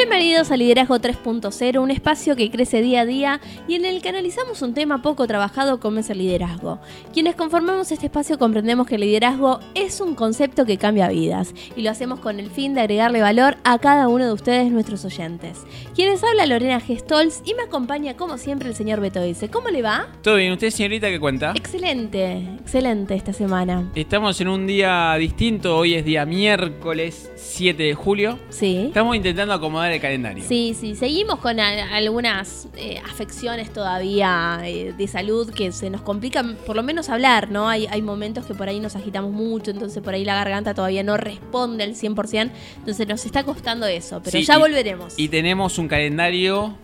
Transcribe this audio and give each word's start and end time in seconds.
Bienvenidos 0.00 0.52
a 0.52 0.56
Liderazgo 0.56 1.00
3.0, 1.00 1.82
un 1.82 1.90
espacio 1.90 2.36
que 2.36 2.52
crece 2.52 2.80
día 2.82 3.00
a 3.00 3.04
día 3.04 3.40
y 3.66 3.74
en 3.74 3.84
el 3.84 4.00
que 4.00 4.10
analizamos 4.10 4.62
un 4.62 4.72
tema 4.72 5.02
poco 5.02 5.26
trabajado 5.26 5.80
como 5.80 5.98
es 5.98 6.08
el 6.08 6.18
liderazgo. 6.18 6.78
Quienes 7.12 7.34
conformamos 7.34 7.90
este 7.90 8.06
espacio 8.06 8.38
comprendemos 8.38 8.86
que 8.86 8.94
el 8.94 9.00
liderazgo 9.00 9.58
es 9.74 10.00
un 10.00 10.14
concepto 10.14 10.64
que 10.66 10.78
cambia 10.78 11.08
vidas 11.08 11.52
y 11.74 11.82
lo 11.82 11.90
hacemos 11.90 12.20
con 12.20 12.38
el 12.38 12.48
fin 12.48 12.74
de 12.74 12.82
agregarle 12.82 13.22
valor 13.22 13.56
a 13.64 13.80
cada 13.80 14.06
uno 14.06 14.24
de 14.24 14.32
ustedes, 14.32 14.70
nuestros 14.70 15.04
oyentes. 15.04 15.64
Quienes 15.96 16.22
habla 16.22 16.46
Lorena 16.46 16.78
Gestols 16.78 17.42
y 17.44 17.54
me 17.54 17.64
acompaña 17.64 18.16
como 18.16 18.38
siempre 18.38 18.68
el 18.68 18.76
señor 18.76 19.00
Beto 19.00 19.20
dice. 19.20 19.50
¿Cómo 19.50 19.68
le 19.68 19.82
va? 19.82 20.06
Todo 20.22 20.36
bien, 20.36 20.52
¿usted 20.52 20.70
señorita 20.70 21.08
qué 21.08 21.18
cuenta? 21.18 21.54
Excelente, 21.56 22.36
excelente 22.60 23.16
esta 23.16 23.32
semana. 23.32 23.90
Estamos 23.96 24.40
en 24.40 24.46
un 24.46 24.64
día 24.64 25.16
distinto, 25.16 25.76
hoy 25.76 25.94
es 25.94 26.04
día 26.04 26.24
miércoles 26.24 27.32
7 27.34 27.82
de 27.82 27.94
julio. 27.94 28.38
Sí. 28.50 28.84
Estamos 28.86 29.16
intentando 29.16 29.54
acomodar 29.54 29.87
el 29.92 30.00
calendario. 30.00 30.44
Sí, 30.46 30.76
sí, 30.78 30.94
seguimos 30.94 31.38
con 31.40 31.58
a- 31.60 31.94
algunas 31.96 32.68
eh, 32.76 33.00
afecciones 33.10 33.72
todavía 33.72 34.60
eh, 34.64 34.92
de 34.96 35.08
salud 35.08 35.52
que 35.52 35.72
se 35.72 35.90
nos 35.90 36.00
complican, 36.02 36.56
por 36.66 36.76
lo 36.76 36.82
menos 36.82 37.08
hablar, 37.08 37.50
¿no? 37.50 37.68
Hay, 37.68 37.86
hay 37.86 38.02
momentos 38.02 38.44
que 38.46 38.54
por 38.54 38.68
ahí 38.68 38.80
nos 38.80 38.96
agitamos 38.96 39.32
mucho, 39.32 39.70
entonces 39.70 40.02
por 40.02 40.14
ahí 40.14 40.24
la 40.24 40.34
garganta 40.34 40.74
todavía 40.74 41.02
no 41.02 41.16
responde 41.16 41.84
al 41.84 41.94
100%, 41.94 42.50
entonces 42.78 43.08
nos 43.08 43.24
está 43.26 43.44
costando 43.44 43.86
eso, 43.86 44.20
pero 44.24 44.38
Sí, 44.38 44.44
ya 44.44 44.56
y- 44.56 44.60
volveremos. 44.60 45.14
Y 45.18 45.28
tenemos 45.28 45.78
un 45.78 45.88
calendario 45.88 46.76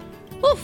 Uf, 0.43 0.61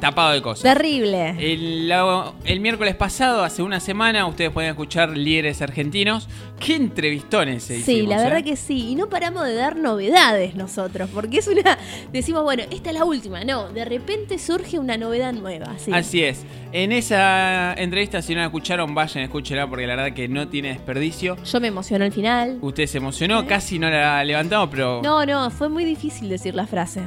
tapado 0.00 0.32
de 0.32 0.42
cosas. 0.42 0.62
terrible. 0.62 1.30
El, 1.38 1.88
la- 1.88 2.32
el 2.44 2.60
miércoles 2.60 2.94
pasado, 2.96 3.42
hace 3.44 3.62
una 3.62 3.80
semana, 3.80 4.26
ustedes 4.26 4.50
pueden 4.50 4.70
escuchar 4.70 5.10
líderes 5.16 5.62
argentinos. 5.62 6.28
¿Qué 6.58 6.74
entrevistones 6.76 7.62
se 7.62 7.76
Sí, 7.76 7.92
hicimos, 7.92 8.16
la 8.16 8.22
verdad 8.22 8.38
eh? 8.40 8.44
que 8.44 8.56
sí. 8.56 8.88
Y 8.90 8.94
no 8.94 9.08
paramos 9.08 9.44
de 9.44 9.54
dar 9.54 9.76
novedades 9.76 10.54
nosotros, 10.54 11.08
porque 11.14 11.38
es 11.38 11.48
una... 11.48 11.78
Decimos, 12.12 12.42
bueno, 12.42 12.64
esta 12.70 12.90
es 12.90 12.96
la 12.96 13.04
última. 13.04 13.44
No, 13.44 13.68
de 13.70 13.84
repente 13.84 14.38
surge 14.38 14.78
una 14.78 14.96
novedad 14.98 15.32
nueva. 15.32 15.78
Sí. 15.78 15.90
Así 15.92 16.22
es. 16.22 16.44
En 16.72 16.92
esa 16.92 17.72
entrevista, 17.74 18.20
si 18.22 18.34
no 18.34 18.40
la 18.40 18.46
escucharon, 18.46 18.94
vayan, 18.94 19.24
escúchenla 19.24 19.68
porque 19.68 19.86
la 19.86 19.96
verdad 19.96 20.14
que 20.14 20.28
no 20.28 20.48
tiene 20.48 20.68
desperdicio. 20.68 21.36
Yo 21.44 21.60
me 21.60 21.68
emocioné 21.68 22.04
al 22.04 22.12
final. 22.12 22.58
Usted 22.60 22.86
se 22.86 22.98
emocionó, 22.98 23.46
casi 23.46 23.78
no 23.78 23.88
la 23.90 24.22
levantamos, 24.24 24.68
pero 24.70 25.00
No, 25.02 25.24
no, 25.26 25.50
fue 25.50 25.68
muy 25.68 25.84
difícil 25.84 26.28
decir 26.28 26.54
la 26.54 26.66
frase. 26.66 27.00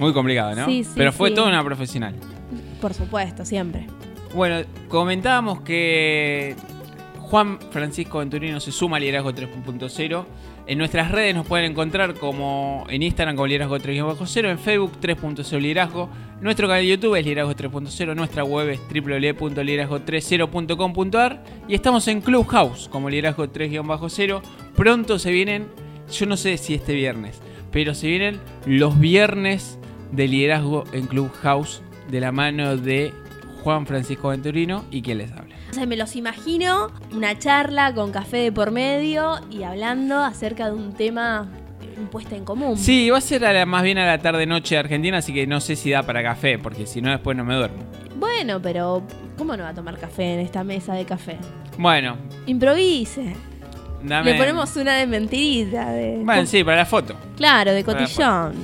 Muy 0.00 0.12
complicado, 0.12 0.54
¿no? 0.54 0.66
Sí, 0.66 0.82
sí, 0.82 0.90
pero 0.96 1.12
fue 1.12 1.28
sí. 1.28 1.36
toda 1.36 1.48
una 1.48 1.62
profesional. 1.62 2.16
Por 2.80 2.94
supuesto, 2.94 3.44
siempre. 3.44 3.86
Bueno, 4.34 4.66
comentábamos 4.88 5.60
que 5.60 6.56
Juan 7.18 7.58
Francisco 7.70 8.18
Venturino 8.18 8.58
se 8.60 8.72
suma 8.72 8.96
a 8.96 9.00
Liderazgo 9.00 9.32
3.0. 9.32 10.24
En 10.66 10.78
nuestras 10.78 11.10
redes 11.10 11.34
nos 11.34 11.46
pueden 11.46 11.72
encontrar 11.72 12.14
como 12.14 12.86
en 12.88 13.02
Instagram 13.02 13.34
como 13.34 13.48
Liderazgo 13.48 13.78
3.0, 13.78 14.50
en 14.50 14.58
Facebook 14.58 14.92
3.0 15.00 15.58
Liderazgo. 15.58 16.08
Nuestro 16.40 16.68
canal 16.68 16.82
de 16.82 16.88
YouTube 16.88 17.16
es 17.16 17.24
Liderazgo 17.24 17.54
3.0, 17.54 18.14
nuestra 18.14 18.44
web 18.44 18.68
es 18.68 18.78
www.liderazgo30.com.ar 18.88 21.42
y 21.68 21.74
estamos 21.74 22.06
en 22.06 22.20
Clubhouse 22.20 22.88
como 22.88 23.10
Liderazgo 23.10 23.46
3.0. 23.46 24.42
Pronto 24.76 25.18
se 25.18 25.32
vienen, 25.32 25.66
yo 26.12 26.26
no 26.26 26.36
sé 26.36 26.56
si 26.56 26.74
este 26.74 26.94
viernes, 26.94 27.42
pero 27.72 27.94
se 27.94 28.06
vienen 28.06 28.38
los 28.64 29.00
viernes 29.00 29.79
de 30.12 30.28
liderazgo 30.28 30.84
en 30.92 31.06
Clubhouse 31.06 31.82
de 32.10 32.20
la 32.20 32.32
mano 32.32 32.76
de 32.76 33.12
Juan 33.62 33.86
Francisco 33.86 34.28
Venturino 34.28 34.84
y 34.90 35.02
quien 35.02 35.18
les 35.18 35.30
habla. 35.32 35.54
O 35.70 35.74
sea, 35.74 35.86
me 35.86 35.96
los 35.96 36.16
imagino, 36.16 36.88
una 37.14 37.38
charla 37.38 37.94
con 37.94 38.10
café 38.10 38.38
de 38.38 38.52
por 38.52 38.70
medio 38.72 39.38
y 39.50 39.62
hablando 39.62 40.18
acerca 40.18 40.66
de 40.66 40.72
un 40.72 40.92
tema 40.94 41.48
impuesto 41.98 42.34
en 42.34 42.44
común. 42.44 42.76
Sí, 42.76 43.08
va 43.10 43.18
a 43.18 43.20
ser 43.20 43.44
a 43.44 43.52
la- 43.52 43.66
más 43.66 43.82
bien 43.82 43.98
a 43.98 44.06
la 44.06 44.18
tarde-noche 44.18 44.74
de 44.74 44.78
Argentina, 44.80 45.18
así 45.18 45.32
que 45.32 45.46
no 45.46 45.60
sé 45.60 45.76
si 45.76 45.90
da 45.90 46.02
para 46.02 46.22
café, 46.22 46.58
porque 46.58 46.86
si 46.86 47.00
no 47.00 47.10
después 47.10 47.36
no 47.36 47.44
me 47.44 47.54
duermo. 47.54 47.78
Bueno, 48.16 48.60
pero 48.60 49.02
¿cómo 49.38 49.56
no 49.56 49.62
va 49.62 49.68
a 49.70 49.74
tomar 49.74 49.98
café 49.98 50.34
en 50.34 50.40
esta 50.40 50.64
mesa 50.64 50.94
de 50.94 51.04
café? 51.04 51.36
Bueno, 51.78 52.16
Improvise. 52.46 53.34
Dame... 54.02 54.32
Le 54.32 54.38
ponemos 54.38 54.76
una 54.76 54.96
de 54.96 55.06
mentirita. 55.06 55.90
De... 55.90 56.20
Bueno, 56.22 56.46
sí, 56.46 56.64
para 56.64 56.78
la 56.78 56.86
foto. 56.86 57.14
Claro, 57.36 57.72
de 57.72 57.84
cotillón. 57.84 58.54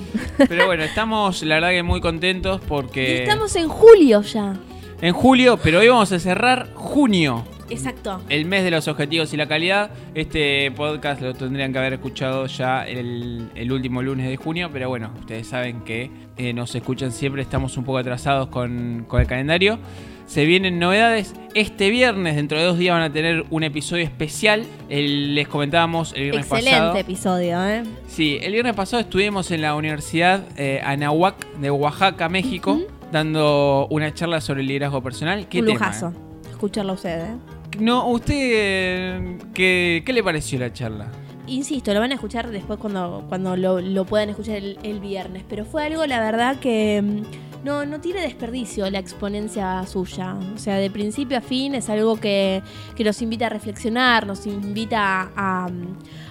Pero 0.49 0.67
bueno, 0.67 0.85
estamos 0.85 1.43
la 1.43 1.57
verdad 1.57 1.71
que 1.71 1.83
muy 1.83 2.01
contentos 2.01 2.61
Y 2.63 2.69
porque... 2.69 3.23
estamos 3.23 3.55
en 3.57 3.69
julio 3.69 4.23
ya. 4.23 4.55
En 5.01 5.13
julio, 5.13 5.59
pero 5.63 5.81
hoy 5.81 5.89
vamos 5.89 6.11
a 6.13 6.19
cerrar 6.19 6.69
junio. 6.75 7.45
Exacto. 7.71 8.21
El 8.29 8.45
mes 8.47 8.65
de 8.65 8.71
los 8.71 8.87
objetivos 8.89 9.33
y 9.35 9.37
la 9.37 9.47
calidad. 9.47 9.91
Este 10.15 10.71
podcast 10.73 11.21
lo 11.21 11.35
tendrían 11.35 11.73
que 11.73 11.79
haber 11.79 11.95
escuchado 11.95 12.47
ya 12.47 12.85
el, 12.87 13.51
el 13.55 13.73
último 13.73 14.03
lunes 14.03 14.29
de 14.29 14.37
junio, 14.37 14.71
pero 14.73 14.89
bueno, 14.89 15.11
ustedes 15.19 15.47
saben 15.49 15.81
que 15.81 16.11
eh, 16.37 16.53
nos 16.53 16.75
escuchan 16.75 17.13
siempre, 17.13 17.43
estamos 17.43 17.77
un 17.77 17.85
poco 17.85 17.99
atrasados 17.99 18.49
con, 18.49 19.05
con 19.09 19.21
el 19.21 19.27
calendario. 19.27 19.79
Se 20.27 20.45
vienen 20.45 20.81
novedades. 20.81 21.35
Este 21.55 21.89
viernes, 21.89 22.35
dentro 22.35 22.59
de 22.59 22.65
dos 22.65 22.79
días, 22.79 22.95
van 22.95 23.03
a 23.05 23.13
tener 23.13 23.45
un 23.51 23.63
episodio 23.63 24.03
especial. 24.03 24.65
El- 24.89 25.37
les 25.37 25.47
comentábamos 25.47 26.13
el 26.15 26.23
viernes 26.25 26.47
Excelente 26.47 26.71
pasado. 26.79 26.97
episodio, 26.97 27.65
¿eh? 27.65 27.83
Sí, 28.09 28.39
el 28.43 28.53
viernes 28.53 28.75
pasado 28.75 29.01
estuvimos 29.01 29.51
en 29.53 29.61
la 29.63 29.77
Universidad 29.77 30.43
eh, 30.57 30.81
Anahuac 30.85 31.47
de 31.59 31.71
Oaxaca, 31.71 32.29
México, 32.29 32.81
dando 33.13 33.87
una 33.89 34.13
charla 34.15 34.41
sobre 34.41 34.63
el 34.63 34.67
liderazgo 34.67 35.01
personal. 35.01 35.47
¿Qué 35.49 35.61
Un 35.61 35.67
tema, 35.67 35.79
lujazo. 35.79 36.09
eh? 36.09 36.49
Escucharlo 36.51 36.93
a 36.93 36.95
usted, 36.97 37.21
¿eh? 37.27 37.37
No, 37.79 38.09
¿usted 38.09 38.35
eh, 38.35 39.39
qué, 39.55 40.03
qué 40.05 40.13
le 40.13 40.23
pareció 40.23 40.59
la 40.59 40.73
charla? 40.73 41.11
Insisto, 41.47 41.95
lo 41.95 42.01
van 42.01 42.11
a 42.11 42.15
escuchar 42.15 42.51
después 42.51 42.79
cuando, 42.79 43.25
cuando 43.29 43.57
lo, 43.57 43.81
lo 43.81 44.05
puedan 44.05 44.31
escuchar 44.31 44.57
el, 44.57 45.01
viernes. 45.01 45.45
Pero 45.49 45.65
fue 45.65 45.85
algo, 45.85 46.05
la 46.07 46.21
verdad, 46.21 46.59
que 46.59 47.01
mm, 47.03 47.65
no, 47.65 47.87
no 47.87 48.01
tiene 48.01 48.21
desperdicio 48.21 48.91
la 48.91 48.99
exponencia 48.99 49.85
suya. 49.87 50.37
O 50.55 50.59
sea, 50.59 50.77
de 50.77 50.91
principio 50.91 51.39
a 51.39 51.41
fin 51.41 51.75
es 51.77 51.89
algo 51.89 52.19
que, 52.19 52.63
que 52.97 53.05
nos 53.05 53.23
invita 53.23 53.47
a 53.47 53.51
reflexionar, 53.51 54.27
nos 54.27 54.47
invita 54.47 55.31
a, 55.37 55.67
a 55.67 55.71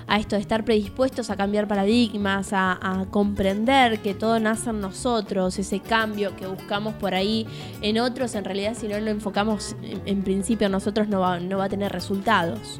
esto 0.07 0.35
de 0.35 0.41
estar 0.41 0.63
predispuestos 0.63 1.29
a 1.29 1.35
cambiar 1.35 1.67
paradigmas, 1.67 2.53
a, 2.53 2.79
a 2.81 3.05
comprender 3.05 3.99
que 3.99 4.13
todo 4.13 4.39
nace 4.39 4.69
en 4.69 4.81
nosotros, 4.81 5.57
ese 5.59 5.79
cambio 5.79 6.35
que 6.35 6.47
buscamos 6.47 6.93
por 6.93 7.13
ahí 7.13 7.45
en 7.81 7.99
otros, 7.99 8.35
en 8.35 8.45
realidad 8.45 8.75
si 8.75 8.87
no 8.87 8.99
lo 8.99 9.11
enfocamos 9.11 9.75
en, 9.81 10.01
en 10.05 10.23
principio 10.23 10.69
nosotros 10.69 11.07
no 11.07 11.19
va, 11.19 11.39
no 11.39 11.57
va 11.57 11.65
a 11.65 11.69
tener 11.69 11.91
resultados. 11.91 12.79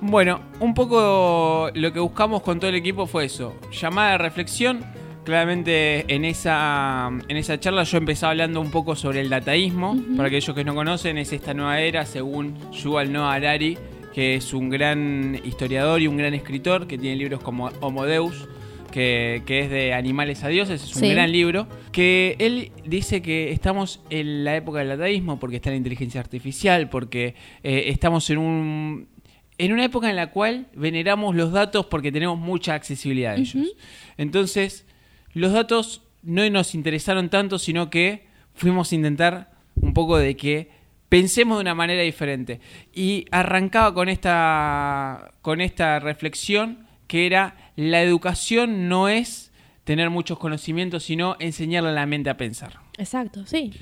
Bueno, 0.00 0.40
un 0.60 0.74
poco 0.74 1.70
lo 1.74 1.92
que 1.92 1.98
buscamos 1.98 2.42
con 2.42 2.60
todo 2.60 2.70
el 2.70 2.76
equipo 2.76 3.06
fue 3.06 3.24
eso, 3.24 3.54
llamada 3.72 4.12
de 4.12 4.18
reflexión. 4.18 4.84
Claramente 5.24 6.14
en 6.14 6.24
esa, 6.24 7.10
en 7.28 7.36
esa 7.36 7.60
charla 7.60 7.82
yo 7.82 7.98
empecé 7.98 8.24
hablando 8.24 8.62
un 8.62 8.70
poco 8.70 8.96
sobre 8.96 9.20
el 9.20 9.28
dataísmo. 9.28 9.94
Para 10.16 10.28
aquellos 10.28 10.54
que 10.54 10.64
no 10.64 10.74
conocen, 10.74 11.18
es 11.18 11.32
esta 11.34 11.52
nueva 11.52 11.80
era, 11.80 12.06
según 12.06 12.54
Yuval 12.70 13.12
Noah 13.12 13.34
Harari, 13.34 13.76
que 14.18 14.34
es 14.34 14.52
un 14.52 14.68
gran 14.68 15.40
historiador 15.44 16.00
y 16.02 16.08
un 16.08 16.16
gran 16.16 16.34
escritor 16.34 16.88
que 16.88 16.98
tiene 16.98 17.14
libros 17.14 17.40
como 17.40 17.66
Homo 17.78 18.04
Deus, 18.04 18.48
que, 18.90 19.44
que 19.46 19.60
es 19.60 19.70
de 19.70 19.94
animales 19.94 20.42
a 20.42 20.48
dioses, 20.48 20.82
es 20.82 20.92
un 20.96 21.02
Sí. 21.02 21.10
gran 21.10 21.30
libro, 21.30 21.68
que 21.92 22.34
él 22.40 22.72
dice 22.84 23.22
que 23.22 23.52
estamos 23.52 24.00
en 24.10 24.42
la 24.42 24.56
época 24.56 24.80
del 24.80 24.88
dataísmo 24.88 25.38
porque 25.38 25.54
está 25.54 25.70
la 25.70 25.76
inteligencia 25.76 26.20
artificial, 26.20 26.88
porque 26.90 27.36
eh, 27.62 27.84
estamos 27.90 28.28
en 28.30 28.38
un 28.38 29.08
en 29.56 29.72
una 29.72 29.84
época 29.84 30.10
en 30.10 30.16
la 30.16 30.32
cual 30.32 30.66
veneramos 30.74 31.36
los 31.36 31.52
datos 31.52 31.86
porque 31.86 32.10
tenemos 32.10 32.40
mucha 32.40 32.74
accesibilidad 32.74 33.34
a 33.34 33.36
ellos. 33.36 33.72
Entonces, 34.16 34.84
los 35.32 35.52
datos 35.52 36.02
no 36.24 36.48
nos 36.50 36.74
interesaron 36.74 37.28
tanto, 37.28 37.60
sino 37.60 37.88
que 37.88 38.24
fuimos 38.54 38.90
a 38.90 38.96
intentar 38.96 39.52
un 39.80 39.94
poco 39.94 40.18
de 40.18 40.36
que 40.36 40.76
pensemos 41.08 41.58
de 41.58 41.62
una 41.62 41.74
manera 41.74 42.02
diferente. 42.02 42.60
Y 42.92 43.26
arrancaba 43.30 43.94
con 43.94 44.08
esta, 44.08 45.32
con 45.42 45.60
esta 45.60 45.98
reflexión 46.00 46.86
que 47.06 47.26
era, 47.26 47.56
la 47.76 48.02
educación 48.02 48.88
no 48.88 49.08
es 49.08 49.50
tener 49.84 50.10
muchos 50.10 50.38
conocimientos, 50.38 51.04
sino 51.04 51.36
enseñarle 51.40 51.88
a 51.88 51.92
la 51.92 52.06
mente 52.06 52.28
a 52.28 52.36
pensar. 52.36 52.78
Exacto, 52.98 53.46
sí. 53.46 53.72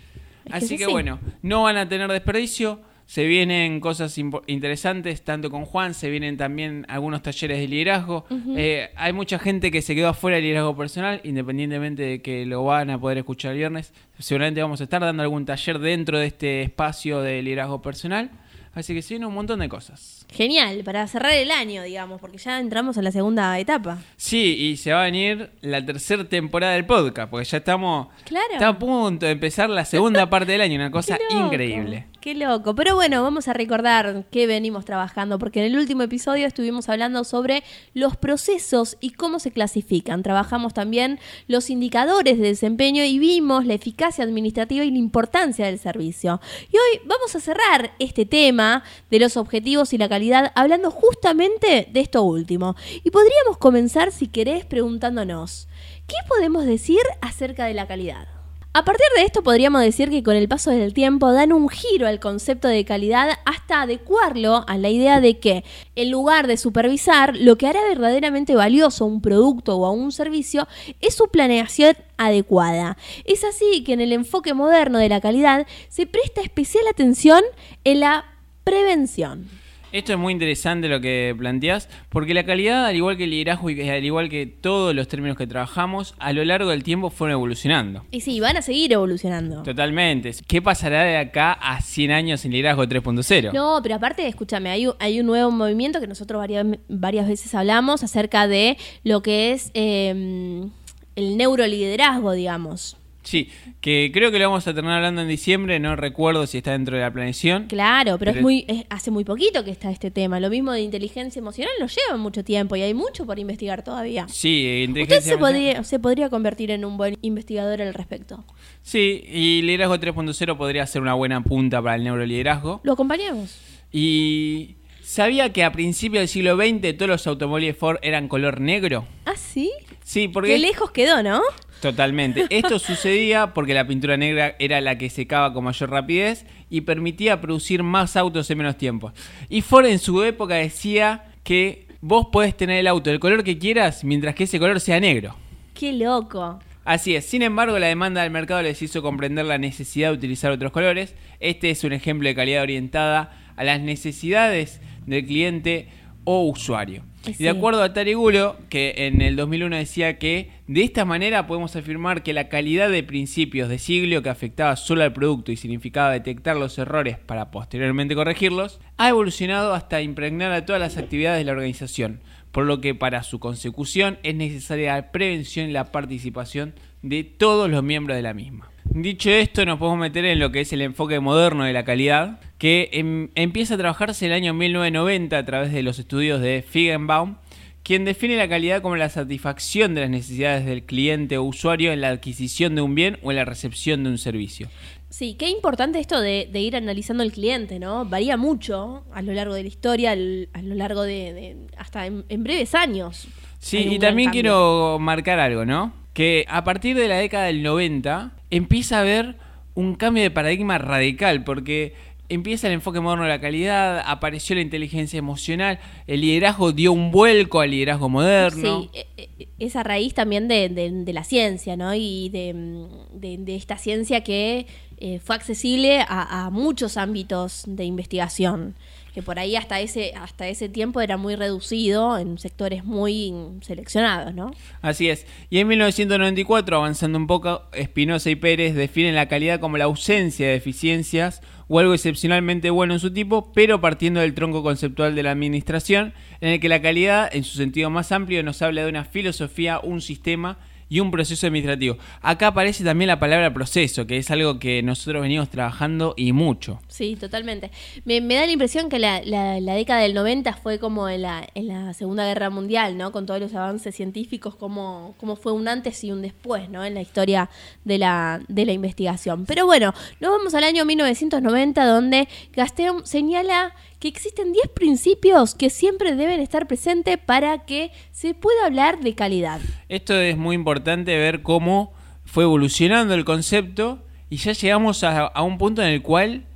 Es 0.45 0.55
Así 0.55 0.79
que 0.79 0.87
bueno, 0.87 1.19
no 1.43 1.65
van 1.65 1.77
a 1.77 1.89
tener 1.89 2.11
desperdicio. 2.11 2.81
Se 3.07 3.25
vienen 3.25 3.79
cosas 3.79 4.19
interesantes, 4.19 5.23
tanto 5.23 5.49
con 5.49 5.65
Juan, 5.65 5.95
se 5.95 6.11
vienen 6.11 6.37
también 6.37 6.85
algunos 6.89 7.23
talleres 7.23 7.59
de 7.59 7.69
liderazgo. 7.69 8.27
Eh, 8.57 8.91
hay 8.97 9.13
mucha 9.13 9.39
gente 9.39 9.71
que 9.71 9.81
se 9.81 9.95
quedó 9.95 10.09
afuera 10.09 10.37
del 10.37 10.45
liderazgo 10.45 10.77
personal, 10.77 11.21
independientemente 11.23 12.03
de 12.03 12.21
que 12.21 12.45
lo 12.47 12.65
van 12.65 12.91
a 12.91 13.01
poder 13.01 13.19
escuchar 13.19 13.53
el 13.53 13.59
viernes. 13.59 13.93
Seguramente 14.19 14.61
vamos 14.61 14.81
a 14.81 14.85
estar 14.85 15.01
dando 15.01 15.23
algún 15.23 15.47
taller 15.47 15.79
dentro 15.79 16.19
de 16.19 16.27
este 16.27 16.63
espacio 16.63 17.21
de 17.21 17.43
liderazgo 17.43 17.81
personal. 17.81 18.31
Así 18.75 18.93
que 18.93 19.03
se 19.03 19.15
viene 19.15 19.27
un 19.27 19.35
montón 19.35 19.61
de 19.61 19.69
cosas. 19.69 20.26
Genial, 20.33 20.83
para 20.85 21.07
cerrar 21.07 21.33
el 21.33 21.51
año, 21.51 21.83
digamos, 21.83 22.21
porque 22.21 22.37
ya 22.39 22.59
entramos 22.61 22.97
en 22.97 23.05
la 23.05 23.13
segunda 23.13 23.59
etapa. 23.59 23.99
Sí, 24.17 24.55
y 24.59 24.77
se 24.77 24.93
va 24.93 25.01
a 25.03 25.05
venir 25.05 25.51
la 25.63 25.85
tercera 25.85 26.29
temporada 26.29 26.75
del 26.75 26.85
podcast, 26.85 27.31
porque 27.31 27.47
ya 27.47 27.59
estamos 27.59 28.09
Claro. 28.25 28.53
está 28.53 28.69
a 28.69 28.79
punto 28.79 29.25
de 29.25 29.33
empezar 29.33 29.71
la 29.71 29.85
segunda 29.85 30.29
parte 30.31 30.53
del 30.53 30.61
año, 30.61 30.77
una 30.77 30.91
cosa 30.91 31.17
Qué 31.17 31.35
loco, 31.35 31.47
increíble. 31.47 32.07
Qué 32.21 32.35
loco. 32.35 32.75
Pero 32.75 32.97
bueno, 32.97 33.23
vamos 33.23 33.47
a 33.47 33.53
recordar 33.53 34.25
qué 34.33 34.49
venimos 34.49 34.85
trabajando, 34.85 35.39
porque 35.39 35.61
en 35.65 35.67
el 35.73 35.79
último 35.79 36.03
episodio 36.03 36.47
estuvimos 36.49 36.89
hablando 36.89 37.23
sobre 37.23 37.63
los 37.95 38.17
procesos 38.17 38.97
y 39.01 39.11
cómo 39.11 39.39
se 39.39 39.53
clasifican. 39.53 40.25
Trabajamos 40.25 40.75
también 40.75 41.21
los 41.47 41.71
indicadores 41.71 42.37
de 42.39 42.49
desempeño 42.49 43.05
y 43.05 43.21
vimos 43.21 43.65
la 43.65 43.75
eficacia 43.75 44.25
administrativa 44.25 44.85
y 44.85 44.91
la 44.91 44.99
importancia 44.99 45.67
del 45.67 45.79
servicio. 45.79 46.41
Y 46.73 46.77
hoy 46.77 47.01
vamos 47.07 47.35
a 47.37 47.41
cerrar 47.41 47.93
este 48.01 48.27
tema 48.27 48.83
de 49.09 49.21
los 49.21 49.37
objetivos 49.37 49.93
y 49.93 49.99
la 49.99 50.09
hablando 50.55 50.91
justamente 50.91 51.89
de 51.91 52.01
esto 52.01 52.23
último. 52.23 52.77
Y 53.05 53.11
podríamos 53.11 53.59
comenzar, 53.59 54.13
si 54.13 54.29
querés, 54.29 54.65
preguntándonos, 54.65 55.69
¿qué 56.07 56.17
podemos 56.29 56.67
decir 56.67 57.01
acerca 57.21 57.67
de 57.67 57.75
la 57.75 57.87
calidad? 57.87 58.29
A 58.77 58.85
partir 58.85 59.07
de 59.17 59.23
esto 59.23 59.43
podríamos 59.43 59.81
decir 59.81 60.11
que 60.11 60.23
con 60.23 60.37
el 60.37 60.49
paso 60.49 60.71
del 60.71 60.93
tiempo 60.93 61.33
dan 61.33 61.55
un 61.55 61.71
giro 61.71 62.07
al 62.07 62.21
concepto 62.21 62.69
de 62.69 62.85
calidad 62.85 63.31
hasta 63.47 63.81
adecuarlo 63.81 64.67
a 64.69 64.77
la 64.77 64.91
idea 64.91 65.23
de 65.23 65.39
que 65.39 65.65
en 65.95 66.11
lugar 66.11 66.47
de 66.47 66.59
supervisar, 66.59 67.35
lo 67.39 67.57
que 67.57 67.69
hará 67.69 67.81
verdaderamente 67.89 68.55
valioso 68.55 69.07
un 69.07 69.23
producto 69.23 69.79
o 69.79 69.91
un 69.93 70.13
servicio 70.13 70.69
es 71.01 71.15
su 71.15 71.29
planeación 71.29 71.97
adecuada. 72.19 72.99
Es 73.25 73.45
así 73.45 73.83
que 73.83 73.95
en 73.95 74.03
el 74.03 74.13
enfoque 74.13 74.53
moderno 74.53 74.99
de 74.99 75.09
la 75.09 75.23
calidad 75.23 75.67
se 75.89 76.05
presta 76.05 76.43
especial 76.43 76.87
atención 76.87 77.41
en 77.85 78.01
la 78.01 78.27
prevención. 78.63 79.49
Esto 79.97 80.13
es 80.13 80.19
muy 80.19 80.35
interesante 80.35 80.89
lo 80.89 81.01
que 81.01 81.35
planteas, 81.39 81.89
porque 82.11 82.35
la 82.35 82.45
calidad, 82.45 82.85
al 82.85 82.97
igual 82.97 83.17
que 83.17 83.25
el 83.25 83.31
liderazgo 83.31 83.71
y 83.71 83.89
al 83.89 84.05
igual 84.05 84.29
que 84.29 84.45
todos 84.45 84.95
los 84.95 85.09
términos 85.09 85.39
que 85.39 85.47
trabajamos, 85.47 86.15
a 86.19 86.35
lo 86.35 86.45
largo 86.45 86.69
del 86.69 86.83
tiempo 86.83 87.09
fueron 87.09 87.33
evolucionando. 87.33 88.05
Y 88.11 88.21
sí, 88.21 88.39
van 88.39 88.59
a 88.59 88.61
seguir 88.61 88.93
evolucionando. 88.93 89.63
Totalmente. 89.63 90.33
¿Qué 90.47 90.61
pasará 90.61 91.03
de 91.03 91.17
acá 91.17 91.53
a 91.53 91.81
100 91.81 92.11
años 92.11 92.45
en 92.45 92.53
liderazgo 92.53 92.85
3.0? 92.85 93.55
No, 93.55 93.81
pero 93.83 93.95
aparte, 93.95 94.29
escúchame, 94.29 94.69
hay, 94.69 94.87
hay, 94.99 95.19
un 95.19 95.25
nuevo 95.25 95.51
movimiento 95.51 95.99
que 95.99 96.07
nosotros 96.07 96.41
varias, 96.41 96.67
varias 96.89 97.27
veces 97.27 97.55
hablamos 97.55 98.05
acerca 98.05 98.47
de 98.47 98.77
lo 99.03 99.23
que 99.23 99.53
es 99.53 99.71
eh, 99.73 100.69
el 101.15 101.37
neuroliderazgo, 101.39 102.33
digamos. 102.33 102.99
Sí, 103.27 103.51
que 103.81 104.11
creo 104.15 104.31
que 104.31 104.39
lo 104.39 104.49
vamos 104.49 104.69
a 104.69 104.73
terminar 104.73 104.99
hablando 104.99 105.21
en 105.21 105.27
diciembre, 105.27 105.81
no 105.81 105.97
recuerdo 105.97 106.47
si 106.47 106.59
está 106.59 106.73
dentro 106.73 106.97
de 106.97 107.03
la 107.03 107.13
planeación. 107.13 107.67
Claro, 107.67 108.19
pero, 108.19 108.31
es 108.31 108.41
muy 108.41 108.65
hace 108.89 109.11
muy 109.11 109.25
poquito 109.25 109.65
que 109.65 109.73
está 109.73 109.91
este 109.91 110.13
tema. 110.13 110.39
Lo 110.39 110.49
mismo 110.49 110.71
de 110.71 110.83
inteligencia 110.83 111.41
emocional 111.41 111.73
nos 111.81 111.97
lleva 111.97 112.17
mucho 112.17 112.45
tiempo 112.45 112.77
y 112.77 112.83
hay 112.83 112.95
mucho 112.95 113.27
por 113.27 113.41
investigar 113.41 113.83
todavía. 113.83 114.29
Sí, 114.29 114.85
inteligencia 114.85 115.19
Usted 115.19 115.31
se 115.33 115.39
podría, 115.39 115.83
se 115.83 115.99
podría 115.99 116.31
convertir 116.31 116.71
en 116.71 116.85
un 116.85 116.97
buen 116.97 117.19
investigador 117.21 117.83
al 117.83 117.95
respecto. 117.95 118.45
Sí, 118.83 119.25
y 119.29 119.63
liderazgo 119.63 119.97
3.0 119.97 120.57
podría 120.57 120.87
ser 120.87 121.03
una 121.03 121.15
buena 121.15 121.43
punta 121.43 121.83
para 121.83 121.97
el 121.97 122.05
neuroliderazgo. 122.05 122.81
Lo 122.85 122.93
acompañamos. 122.93 123.59
Y 123.91 124.77
¿sabía 125.03 125.53
que 125.53 125.65
a 125.65 125.73
principios 125.73 126.21
del 126.21 126.29
siglo 126.29 126.57
XX 126.57 126.97
todos 126.97 127.09
los 127.09 127.27
automóviles 127.27 127.77
Ford 127.77 127.99
eran 128.03 128.29
color 128.29 128.61
negro? 128.61 129.05
¿Ah, 129.25 129.35
sí? 129.37 129.73
Sí, 130.05 130.29
porque... 130.29 130.51
Qué 130.51 130.59
lejos 130.59 130.93
quedó, 130.93 131.25
¿no? 131.25 131.43
Totalmente. 131.81 132.47
Esto 132.51 132.79
sucedía 132.79 133.53
porque 133.55 133.75
la 133.75 133.87
pintura 133.87 134.17
negra 134.17 134.57
era 134.59 134.81
la 134.81 134.99
que 134.99 135.11
secaba 135.11 135.53
con 135.53 135.65
mayor 135.65 135.91
rapidez 135.91 136.47
y 136.71 136.83
permitía 136.83 137.41
producir 137.41 137.83
más 137.83 138.17
autos 138.17 138.51
en 138.51 138.59
menos 138.59 138.77
tiempo. 138.77 139.13
Y 139.49 139.61
Ford 139.63 139.87
en 139.87 139.99
su 139.99 140.23
época 140.23 140.55
decía 140.55 141.33
que 141.45 141.87
vos 142.01 142.29
podés 142.33 142.57
tener 142.57 142.79
el 142.79 142.87
auto 142.87 143.11
del 143.11 143.21
color 143.21 143.45
que 143.45 143.59
quieras 143.59 144.05
mientras 144.05 144.35
que 144.35 144.45
ese 144.45 144.59
color 144.59 144.81
sea 144.81 145.01
negro. 145.01 145.37
¡Qué 145.75 145.93
loco! 145.93 146.59
Así 146.85 147.17
es, 147.17 147.27
sin 147.27 147.43
embargo 147.43 147.81
la 147.81 147.89
demanda 147.89 148.23
del 148.23 148.31
mercado 148.31 148.63
les 148.63 148.81
hizo 148.81 149.03
comprender 149.03 149.45
la 149.45 149.59
necesidad 149.59 150.11
de 150.11 150.17
utilizar 150.19 150.53
otros 150.53 150.71
colores. 150.71 151.17
Este 151.41 151.71
es 151.71 151.83
un 151.83 151.93
ejemplo 151.93 152.29
de 152.29 152.35
calidad 152.37 152.63
orientada 152.63 153.37
a 153.57 153.65
las 153.65 153.81
necesidades 153.81 154.81
del 155.05 155.27
cliente 155.27 155.89
o 156.23 156.45
usuario. 156.45 157.03
Y 157.27 157.43
de 157.43 157.49
acuerdo 157.49 157.83
a 157.83 157.93
Tarigulo, 157.93 158.57
que 158.69 158.95
en 158.99 159.21
el 159.21 159.37
2001 159.37 159.77
decía 159.77 160.19
que 160.19 160.51
de 160.67 160.85
esta 160.85 161.05
manera 161.05 161.47
podemos 161.47 161.75
afirmar 161.75 162.23
que 162.23 162.33
la 162.33 162.49
calidad 162.49 162.89
de 162.89 163.03
principios 163.03 163.69
de 163.69 163.79
siglo 163.79 164.23
que 164.23 164.29
afectaba 164.29 164.77
solo 164.77 165.03
al 165.03 165.13
producto 165.13 165.51
y 165.51 165.57
significaba 165.57 166.13
detectar 166.13 166.57
los 166.57 166.79
errores 166.79 167.19
para 167.19 167.51
posteriormente 167.51 168.15
corregirlos, 168.15 168.81
ha 168.97 169.09
evolucionado 169.09 169.75
hasta 169.75 170.03
impregnar 170.03 170.53
a 170.53 170.65
todas 170.65 170.81
las 170.81 170.97
actividades 170.97 171.39
de 171.39 171.45
la 171.45 171.53
organización, 171.53 172.21
por 172.53 172.65
lo 172.65 172.81
que 172.81 172.95
para 172.95 173.23
su 173.23 173.41
consecución 173.41 174.19
es 174.23 174.35
necesaria 174.35 174.95
la 174.95 175.13
prevención 175.13 175.69
y 175.69 175.73
la 175.73 175.93
participación 175.93 176.75
de 177.09 177.25
todos 177.25 177.71
los 177.71 177.83
miembros 177.83 178.17
de 178.17 178.23
la 178.23 178.35
misma. 178.35 178.71
Dicho 178.85 179.31
esto, 179.31 179.67
nos 179.67 179.79
podemos 179.79 179.99
meter 179.99 180.25
en 180.25 180.39
lo 180.39 180.53
que 180.53 180.61
es 180.61 180.73
el 180.73 180.81
enfoque 180.81 181.21
moderno 181.21 181.65
de 181.65 181.73
la 181.73 181.85
calidad, 181.85 182.41
que 182.59 182.89
em, 182.93 183.29
empieza 183.35 183.75
a 183.75 183.79
trabajarse 183.79 184.27
el 184.27 184.33
año 184.33 184.55
1990 184.55 185.37
a 185.37 185.45
través 185.45 185.73
de 185.73 185.83
los 185.83 185.99
estudios 185.99 186.41
de 186.41 186.65
Feigenbaum, 186.67 187.37
quien 187.83 188.05
define 188.05 188.37
la 188.37 188.49
calidad 188.49 188.83
como 188.83 188.97
la 188.97 189.09
satisfacción 189.09 189.95
de 189.95 190.01
las 190.01 190.11
necesidades 190.11 190.67
del 190.67 190.85
cliente 190.85 191.39
o 191.39 191.45
usuario 191.45 191.93
en 191.93 192.01
la 192.01 192.09
adquisición 192.09 192.75
de 192.75 192.83
un 192.83 192.95
bien 192.95 193.19
o 193.23 193.31
en 193.31 193.37
la 193.37 193.45
recepción 193.45 194.03
de 194.03 194.11
un 194.11 194.19
servicio. 194.19 194.69
Sí, 195.09 195.35
qué 195.39 195.49
importante 195.51 196.01
esto 196.01 196.21
de, 196.21 196.49
ir 196.53 196.75
analizando 196.75 197.23
el 197.23 197.33
cliente, 197.33 197.79
¿no? 197.79 198.05
Varía 198.05 198.37
mucho 198.37 199.05
a 199.13 199.23
lo 199.23 199.33
largo 199.35 199.55
de 199.55 199.63
la 199.63 199.69
historia, 199.69 200.13
a 200.13 200.63
lo 200.63 200.75
largo 200.75 201.03
de, 201.03 201.57
hasta 201.77 202.07
en, 202.07 202.43
breves 202.43 202.75
años. 202.75 203.29
Sí, 203.59 203.79
y 203.79 203.99
también 203.99 204.31
quiero 204.31 204.99
marcar 204.99 205.39
algo, 205.39 205.65
¿no? 205.65 206.06
Que 206.17 206.47
a 206.49 206.65
partir 206.65 206.97
de 206.97 207.09
la 207.09 207.17
década 207.17 207.45
del 207.45 207.63
90 207.63 208.33
empieza 208.49 208.97
a 208.97 209.01
haber 209.03 209.37
un 209.75 209.97
cambio 209.97 210.23
de 210.23 210.31
paradigma 210.31 210.79
radical, 210.79 211.45
porque 211.45 211.93
empieza 212.31 212.69
el 212.69 212.73
enfoque 212.73 213.01
moderno 213.01 213.25
de 213.25 213.29
la 213.29 213.39
calidad, 213.39 214.03
apareció 214.03 214.57
la 214.57 214.63
inteligencia 214.63 215.19
emocional, 215.19 215.79
el 216.07 216.23
liderazgo 216.23 216.73
dio 216.73 216.93
un 216.93 217.11
vuelco 217.11 217.61
al 217.61 217.71
liderazgo 217.71 218.09
moderno. 218.09 218.89
Sí, 218.91 218.91
e, 218.95 219.29
e, 219.39 219.49
esa 219.59 219.83
raíz 219.83 220.15
también 220.15 220.49
de, 220.49 221.05
la 221.13 221.23
ciencia, 221.23 221.77
¿no? 221.77 221.95
Y 221.95 222.31
de, 222.31 223.55
esta 223.55 223.77
ciencia 223.77 224.23
que 224.23 224.67
eh, 224.97 225.19
fue 225.19 225.37
accesible 225.37 226.03
a, 226.09 226.49
muchos 226.51 226.97
ámbitos 226.97 227.65
de 227.67 227.85
investigación 227.85 228.75
que 229.17 229.23
por 229.23 229.39
ahí 229.39 229.57
hasta 229.57 229.81
ese, 229.81 230.13
hasta 230.15 230.47
ese 230.47 230.69
tiempo 230.69 231.01
era 231.01 231.17
muy 231.17 231.37
reducido 231.37 232.19
en 232.19 232.37
sectores 232.37 232.85
muy 232.85 233.33
seleccionados, 233.63 234.35
¿no? 234.35 234.51
Así 234.83 235.09
es. 235.09 235.27
Y 235.49 235.59
en 235.59 235.69
1994, 235.69 236.77
avanzando 236.77 237.17
un 237.17 237.27
poco, 237.27 237.63
Espinosa 237.73 238.29
y 238.29 238.37
Pérez 238.37 238.75
definen 238.75 239.15
la 239.15 239.27
calidad 239.27 239.59
como 239.59 239.79
la 239.79 239.85
ausencia 239.85 240.47
de 240.47 240.53
deficiencias 240.53 241.41
o 241.67 241.79
algo 241.79 241.95
excepcionalmente 241.95 242.69
bueno 242.69 242.93
en 242.93 243.01
su 243.01 243.11
tipo, 243.11 243.55
pero 243.55 243.81
partiendo 243.81 244.21
del 244.21 244.35
tronco 244.35 244.63
conceptual 244.63 245.15
de 245.15 245.23
la 245.23 245.31
administración, 245.31 246.13
en 246.43 246.51
el 246.51 246.61
que 246.61 246.69
la 246.69 246.83
calidad, 246.83 247.35
en 247.35 247.45
su 247.45 247.57
sentido 247.57 247.89
más 247.89 248.13
amplio, 248.13 248.43
nos 248.43 248.61
habla 248.61 248.83
de 248.83 248.91
una 248.91 249.07
filosofía, 249.07 249.81
un 249.83 250.03
sistema, 250.03 250.59
y 250.89 251.01
un 251.01 251.11
proceso 251.11 251.47
administrativo. 251.47 251.97
Acá 252.23 252.49
aparece 252.49 252.85
también 252.85 253.09
la 253.09 253.19
palabra 253.19 253.53
proceso, 253.53 254.07
que 254.07 254.19
es 254.19 254.31
algo 254.31 254.59
que 254.59 254.83
nosotros 254.83 255.23
venimos 255.23 255.49
trabajando 255.51 256.15
y 256.17 256.33
mucho. 256.33 256.81
Sí, 256.89 257.17
totalmente. 257.17 257.71
Me, 258.05 258.21
da 258.21 258.47
la 258.47 258.53
impresión 258.53 258.89
que 258.89 258.99
la, 258.99 259.21
década 259.21 260.01
del 260.01 260.15
90 260.15 260.55
fue 260.55 260.79
como 260.79 261.09
en 261.09 261.23
la, 261.23 261.47
en 261.55 261.69
la 261.69 261.93
Segunda 261.95 262.25
Guerra 262.25 262.51
Mundial, 262.51 262.97
¿no? 262.97 263.13
Con 263.13 263.27
todos 263.27 263.41
los 263.41 263.55
avances 263.55 263.95
científicos, 263.95 264.55
como, 264.55 265.15
como 265.19 265.37
fue 265.37 265.53
un 265.53 265.69
antes 265.69 266.03
y 266.05 266.13
un 266.13 266.23
después, 266.23 266.69
¿no? 266.71 266.85
En 266.85 266.95
la 266.95 267.01
historia 267.01 267.51
de 267.85 267.99
la, 267.99 268.41
de 268.49 268.65
la 268.65 268.73
investigación. 268.73 269.45
Pero 269.47 269.67
bueno, 269.67 269.93
nos 270.21 270.31
vamos 270.31 270.55
al 270.55 270.65
año 270.65 270.85
1990, 270.85 271.85
donde 271.85 272.29
Gaston 272.53 273.07
señala 273.07 273.75
que 273.99 274.09
existen 274.09 274.53
10 274.53 274.69
principios 274.75 275.55
que 275.55 275.71
siempre 275.71 276.15
deben 276.15 276.41
estar 276.41 276.67
presentes 276.67 277.19
para 277.19 277.65
que 277.65 277.91
se 278.13 278.35
pueda 278.35 278.67
hablar 278.67 279.01
de 279.01 279.15
calidad. 279.15 279.61
Esto 279.89 280.15
es 280.15 280.37
muy 280.37 280.55
importante 280.55 281.17
ver 281.17 281.43
cómo 281.43 281.93
fue 282.25 282.45
evolucionando 282.45 283.15
el 283.15 283.25
concepto 283.25 284.03
y 284.29 284.37
ya 284.37 284.53
llegamos 284.53 285.05
a, 285.05 285.27
a 285.27 285.43
un 285.43 285.59
punto 285.59 285.83
en 285.83 285.89
el 285.89 286.03
cual 286.03 286.47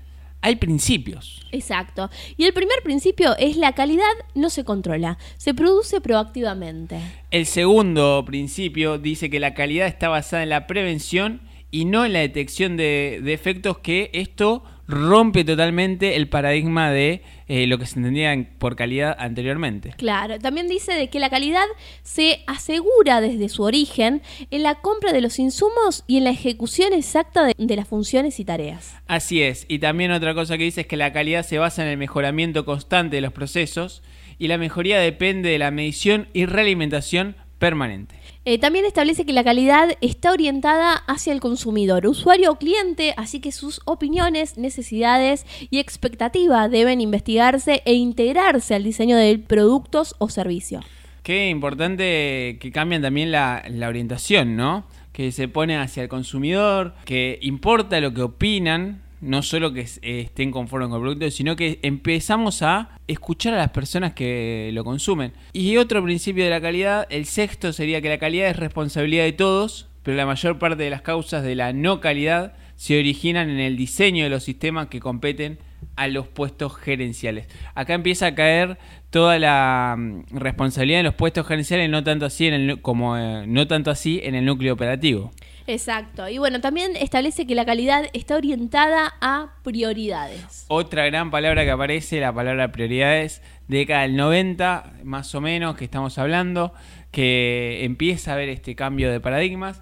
hay 0.43 0.57
principios. 0.57 1.41
Exacto. 1.53 2.11
Y 2.37 2.45
el 2.45 2.53
primer 2.53 2.83
principio 2.83 3.37
es 3.39 3.57
la 3.57 3.73
calidad 3.73 4.11
no 4.35 4.51
se 4.51 4.65
controla, 4.65 5.19
se 5.37 5.55
produce 5.55 6.01
proactivamente. 6.01 6.99
El 7.31 7.47
segundo 7.47 8.25
principio 8.27 8.99
dice 8.99 9.31
que 9.31 9.41
la 9.41 9.55
calidad 9.55 9.87
está 9.87 10.09
basada 10.09 10.43
en 10.43 10.49
la 10.49 10.67
prevención 10.67 11.43
y 11.71 11.85
no 11.85 12.05
en 12.05 12.13
la 12.13 12.21
detección 12.21 12.77
de 12.77 13.21
defectos 13.23 13.79
que 13.79 14.11
esto 14.13 14.65
rompe 14.91 15.45
totalmente 15.45 16.17
el 16.17 16.29
paradigma 16.29 16.91
de 16.91 17.23
eh, 17.49 17.67
lo 17.67 17.79
que 17.79 17.87
se 17.87 17.99
entendía 17.99 18.37
por 18.59 18.77
calidad 18.77 19.17
anteriormente. 19.19 19.95
Claro, 19.97 20.39
también 20.39 20.69
dice 20.69 20.93
de 20.93 21.09
que 21.09 21.19
la 21.19 21.31
calidad 21.31 21.65
se 22.03 22.41
asegura 22.47 23.21
desde 23.21 23.49
su 23.49 23.63
origen 23.63 24.23
en 24.51 24.63
la 24.63 24.77
compra 24.77 25.13
de 25.13 25.21
los 25.21 25.39
insumos 25.39 26.05
y 26.07 26.19
en 26.19 26.25
la 26.25 26.31
ejecución 26.31 26.93
exacta 26.93 27.45
de, 27.45 27.55
de 27.57 27.77
las 27.77 27.89
funciones 27.89 28.39
y 28.41 28.45
tareas. 28.45 28.95
Así 29.07 29.43
es, 29.43 29.65
y 29.69 29.79
también 29.79 30.11
otra 30.11 30.35
cosa 30.35 30.59
que 30.59 30.65
dice 30.65 30.83
es 30.83 30.87
que 30.87 30.97
la 30.97 31.13
calidad 31.13 31.45
se 31.45 31.59
basa 31.59 31.83
en 31.83 31.89
el 31.89 31.97
mejoramiento 31.97 32.65
constante 32.65 33.17
de 33.17 33.23
los 33.23 33.33
procesos 33.33 34.03
y 34.39 34.49
la 34.49 34.59
mejoría 34.59 34.99
depende 34.99 35.51
de 35.51 35.59
la 35.59 35.71
medición 35.71 36.29
y 36.33 36.47
realimentación 36.47 37.37
permanente. 37.59 38.20
Eh, 38.51 38.59
también 38.59 38.85
establece 38.85 39.25
que 39.25 39.33
la 39.33 39.45
calidad 39.45 39.97
está 40.01 40.33
orientada 40.33 40.95
hacia 41.07 41.33
el 41.33 41.39
consumidor, 41.39 42.05
usuario 42.09 42.51
o 42.51 42.57
cliente, 42.57 43.15
así 43.17 43.39
que 43.39 43.53
sus 43.53 43.81
opiniones, 43.85 44.59
necesidades 44.59 45.47
y 45.71 45.79
expectativas 45.79 46.69
deben 46.69 47.01
investigarse 47.01 47.81
e 47.85 47.95
integrarse 47.95 48.75
al 48.75 48.83
diseño 48.83 49.17
de 49.17 49.39
productos 49.39 50.17
o 50.19 50.29
servicios. 50.29 50.85
Qué 51.23 51.49
importante 51.49 52.59
que 52.61 52.73
cambien 52.73 53.03
también 53.03 53.31
la, 53.31 53.63
la 53.69 53.87
orientación, 53.87 54.57
¿no? 54.57 54.85
Que 55.13 55.31
se 55.31 55.47
pone 55.47 55.77
hacia 55.77 56.03
el 56.03 56.09
consumidor, 56.09 56.97
que 57.05 57.39
importa 57.43 58.01
lo 58.01 58.13
que 58.13 58.23
opinan 58.23 59.01
no 59.21 59.43
solo 59.43 59.73
que 59.73 59.81
eh, 59.81 60.21
estén 60.21 60.51
conformes 60.51 60.89
con 60.89 60.97
el 60.97 61.03
producto, 61.03 61.31
sino 61.31 61.57
que 61.57 61.79
empezamos 61.83 62.63
a 62.63 62.99
escuchar 63.07 63.55
a 63.55 63.59
las 63.59 63.71
personas 63.71 64.15
que 64.15 64.71
lo 64.73 64.85
consumen. 64.85 65.33
Y 65.53 65.77
otro 65.77 66.03
principio 66.03 66.45
de 66.45 66.51
la 66.51 66.61
calidad, 66.61 67.07
el 67.11 67.27
sexto 67.27 67.73
sería 67.73 68.01
que 68.01 68.09
la 68.09 68.19
calidad 68.19 68.49
es 68.49 68.57
responsabilidad 68.57 69.25
de 69.25 69.33
todos, 69.33 69.89
pero 70.03 70.17
la 70.17 70.27
mayor 70.27 70.59
parte 70.59 70.83
de 70.83 70.91
las 70.91 71.03
causas 71.03 71.43
de 71.43 71.55
la 71.55 71.73
no 71.73 72.01
calidad 72.01 72.55
se 72.77 72.99
originan 72.99 73.51
en 73.51 73.61
el 73.61 73.77
diseño 73.77 74.25
de 74.25 74.31
los 74.31 74.43
sistemas 74.43 74.87
que 74.87 75.01
competen 75.01 75.59
a 75.97 76.09
los 76.09 76.29
puestos 76.29 76.77
gerenciales. 76.77 77.47
Acá 77.75 77.95
empieza 77.95 78.29
a 78.29 78.35
caer 78.35 78.79
toda 79.11 79.39
la 79.39 79.97
mm, 79.99 80.37
responsabilidad 80.39 81.01
en 81.01 81.07
los 81.07 81.15
puestos 81.15 81.47
gerenciales, 81.47 81.91
no 81.91 82.05
tanto 82.05 82.27
así 82.27 82.47
en 82.47 82.55
el, 82.55 82.81
como 82.81 83.17
eh, 83.17 83.45
no 83.47 83.67
tanto 83.67 83.91
así 83.91 84.21
en 84.23 84.35
el 84.35 84.45
núcleo 84.45 84.73
operativo. 84.73 85.31
Exacto. 85.71 86.29
Y 86.29 86.39
bueno, 86.39 86.61
también 86.61 86.97
establece 86.97 87.47
que 87.47 87.55
la 87.55 87.65
calidad 87.65 88.07
está 88.13 88.37
orientada 88.37 89.15
a 89.21 89.55
prioridades. 89.63 90.65
Otra 90.69 91.07
gran 91.07 91.31
palabra 91.31 91.65
que 91.65 91.71
aparece, 91.71 92.21
la 92.21 92.33
palabra 92.33 92.73
prioridades, 92.73 93.41
década 93.69 94.03
del 94.03 94.17
90, 94.17 94.95
más 95.05 95.35
o 95.35 95.41
menos, 95.41 95.77
que 95.77 95.85
estamos 95.85 96.19
hablando, 96.19 96.75
que 97.13 97.85
empieza 97.85 98.33
a 98.33 98.35
haber 98.35 98.49
este 98.49 98.75
cambio 98.75 99.11
de 99.11 99.21
paradigmas 99.21 99.81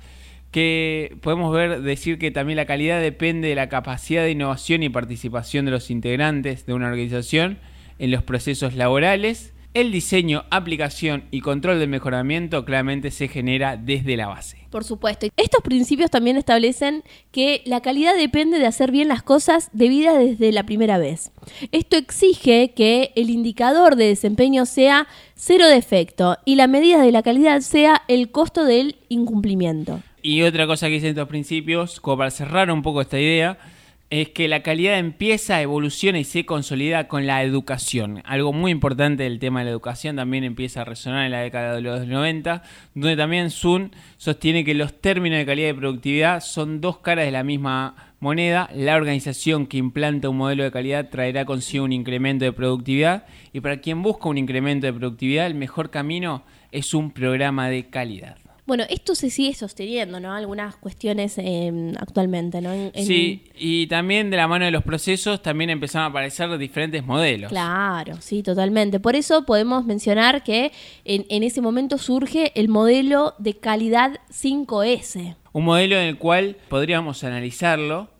que 0.50 1.16
podemos 1.20 1.52
ver 1.54 1.82
decir 1.82 2.18
que 2.18 2.30
también 2.30 2.56
la 2.56 2.64
calidad 2.64 3.00
depende 3.00 3.48
de 3.48 3.54
la 3.54 3.68
capacidad 3.68 4.22
de 4.22 4.30
innovación 4.30 4.82
y 4.82 4.88
participación 4.88 5.66
de 5.66 5.72
los 5.72 5.90
integrantes 5.90 6.64
de 6.64 6.72
una 6.72 6.86
organización 6.86 7.58
en 7.98 8.10
los 8.10 8.22
procesos 8.22 8.74
laborales. 8.74 9.52
El 9.78 9.92
diseño, 9.92 10.42
aplicación 10.50 11.22
y 11.30 11.40
control 11.40 11.78
del 11.78 11.88
mejoramiento 11.88 12.64
claramente 12.64 13.12
se 13.12 13.28
genera 13.28 13.76
desde 13.76 14.16
la 14.16 14.26
base. 14.26 14.58
Por 14.70 14.82
supuesto. 14.82 15.28
Estos 15.36 15.62
principios 15.62 16.10
también 16.10 16.36
establecen 16.36 17.04
que 17.30 17.62
la 17.64 17.80
calidad 17.80 18.16
depende 18.16 18.58
de 18.58 18.66
hacer 18.66 18.90
bien 18.90 19.06
las 19.06 19.22
cosas 19.22 19.70
debidas 19.72 20.18
desde 20.18 20.50
la 20.50 20.66
primera 20.66 20.98
vez. 20.98 21.30
Esto 21.70 21.96
exige 21.96 22.72
que 22.74 23.12
el 23.14 23.30
indicador 23.30 23.94
de 23.94 24.06
desempeño 24.06 24.66
sea 24.66 25.06
cero 25.36 25.68
defecto 25.68 26.38
y 26.44 26.56
la 26.56 26.66
medida 26.66 27.00
de 27.00 27.12
la 27.12 27.22
calidad 27.22 27.60
sea 27.60 28.02
el 28.08 28.32
costo 28.32 28.64
del 28.64 28.96
incumplimiento. 29.08 30.02
Y 30.22 30.42
otra 30.42 30.66
cosa 30.66 30.88
que 30.88 30.94
dicen 30.94 31.10
estos 31.10 31.28
principios, 31.28 32.00
como 32.00 32.18
para 32.18 32.32
cerrar 32.32 32.68
un 32.72 32.82
poco 32.82 33.00
esta 33.00 33.20
idea, 33.20 33.60
es 34.10 34.30
que 34.30 34.48
la 34.48 34.62
calidad 34.62 34.98
empieza, 34.98 35.60
evoluciona 35.60 36.18
y 36.18 36.24
se 36.24 36.46
consolida 36.46 37.08
con 37.08 37.26
la 37.26 37.42
educación. 37.42 38.22
Algo 38.24 38.54
muy 38.54 38.72
importante 38.72 39.24
del 39.24 39.38
tema 39.38 39.60
de 39.60 39.66
la 39.66 39.70
educación 39.72 40.16
también 40.16 40.44
empieza 40.44 40.80
a 40.80 40.84
resonar 40.84 41.26
en 41.26 41.32
la 41.32 41.40
década 41.40 41.74
de 41.74 41.82
los 41.82 42.06
90, 42.06 42.62
donde 42.94 43.16
también 43.16 43.50
Sun 43.50 43.92
sostiene 44.16 44.64
que 44.64 44.74
los 44.74 44.98
términos 45.00 45.38
de 45.38 45.46
calidad 45.46 45.68
y 45.68 45.74
productividad 45.74 46.40
son 46.40 46.80
dos 46.80 46.98
caras 46.98 47.26
de 47.26 47.32
la 47.32 47.44
misma 47.44 48.14
moneda. 48.18 48.70
La 48.74 48.96
organización 48.96 49.66
que 49.66 49.76
implanta 49.76 50.30
un 50.30 50.38
modelo 50.38 50.64
de 50.64 50.72
calidad 50.72 51.10
traerá 51.10 51.44
consigo 51.44 51.84
un 51.84 51.92
incremento 51.92 52.46
de 52.46 52.52
productividad 52.52 53.26
y 53.52 53.60
para 53.60 53.80
quien 53.80 54.02
busca 54.02 54.30
un 54.30 54.38
incremento 54.38 54.86
de 54.86 54.94
productividad, 54.94 55.46
el 55.46 55.54
mejor 55.54 55.90
camino 55.90 56.44
es 56.72 56.94
un 56.94 57.10
programa 57.10 57.68
de 57.68 57.90
calidad. 57.90 58.38
Bueno, 58.68 58.84
esto 58.90 59.14
se 59.14 59.30
sigue 59.30 59.54
sosteniendo, 59.54 60.20
¿no? 60.20 60.30
Algunas 60.34 60.76
cuestiones 60.76 61.38
em, 61.38 61.94
actualmente, 61.98 62.60
¿no? 62.60 62.70
Sí, 62.94 63.44
y 63.58 63.86
también 63.86 64.28
de 64.28 64.36
la 64.36 64.46
mano 64.46 64.66
de 64.66 64.70
los 64.70 64.82
procesos 64.82 65.40
también 65.40 65.70
empezaron 65.70 66.04
a 66.04 66.10
aparecer 66.10 66.58
diferentes 66.58 67.02
modelos. 67.02 67.48
Claro, 67.48 68.18
sí, 68.20 68.42
totalmente. 68.42 69.00
Por 69.00 69.16
eso 69.16 69.46
podemos 69.46 69.86
mencionar 69.86 70.44
que 70.44 70.70
en, 71.06 71.24
en 71.30 71.44
ese 71.44 71.62
momento 71.62 71.96
surge 71.96 72.52
el 72.56 72.68
modelo 72.68 73.32
de 73.38 73.54
calidad 73.54 74.20
5S. 74.30 75.36
Un 75.54 75.64
modelo 75.64 75.96
en 75.96 76.06
el 76.06 76.18
cual 76.18 76.58
podríamos 76.68 77.24
analizarlo 77.24 78.10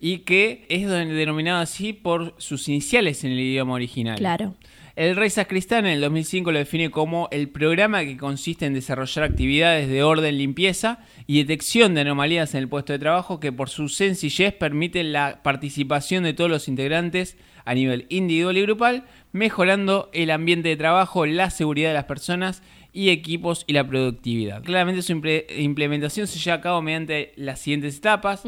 y 0.00 0.20
que 0.20 0.64
es 0.70 0.88
denominado 0.88 1.60
así 1.60 1.92
por 1.92 2.34
sus 2.38 2.66
iniciales 2.70 3.24
en 3.24 3.32
el 3.32 3.40
idioma 3.40 3.74
original. 3.74 4.16
Claro. 4.16 4.54
El 4.98 5.14
Rey 5.14 5.30
Sacristán 5.30 5.86
en 5.86 5.92
el 5.92 6.00
2005 6.00 6.50
lo 6.50 6.58
define 6.58 6.90
como 6.90 7.28
el 7.30 7.50
programa 7.50 8.04
que 8.04 8.16
consiste 8.16 8.66
en 8.66 8.74
desarrollar 8.74 9.26
actividades 9.26 9.88
de 9.88 10.02
orden, 10.02 10.36
limpieza 10.36 10.98
y 11.28 11.38
detección 11.38 11.94
de 11.94 12.00
anomalías 12.00 12.52
en 12.54 12.62
el 12.62 12.68
puesto 12.68 12.92
de 12.92 12.98
trabajo 12.98 13.38
que 13.38 13.52
por 13.52 13.68
su 13.68 13.88
sencillez 13.88 14.54
permiten 14.54 15.12
la 15.12 15.40
participación 15.44 16.24
de 16.24 16.32
todos 16.32 16.50
los 16.50 16.66
integrantes 16.66 17.36
a 17.64 17.74
nivel 17.74 18.06
individual 18.08 18.56
y 18.56 18.62
grupal, 18.62 19.04
mejorando 19.30 20.10
el 20.12 20.32
ambiente 20.32 20.70
de 20.70 20.76
trabajo, 20.76 21.26
la 21.26 21.50
seguridad 21.50 21.90
de 21.90 21.94
las 21.94 22.06
personas 22.06 22.64
y 22.92 23.10
equipos 23.10 23.62
y 23.68 23.74
la 23.74 23.86
productividad. 23.86 24.64
Claramente 24.64 25.02
su 25.02 25.12
implementación 25.12 26.26
se 26.26 26.40
lleva 26.40 26.56
a 26.56 26.60
cabo 26.60 26.82
mediante 26.82 27.34
las 27.36 27.60
siguientes 27.60 27.98
etapas, 27.98 28.42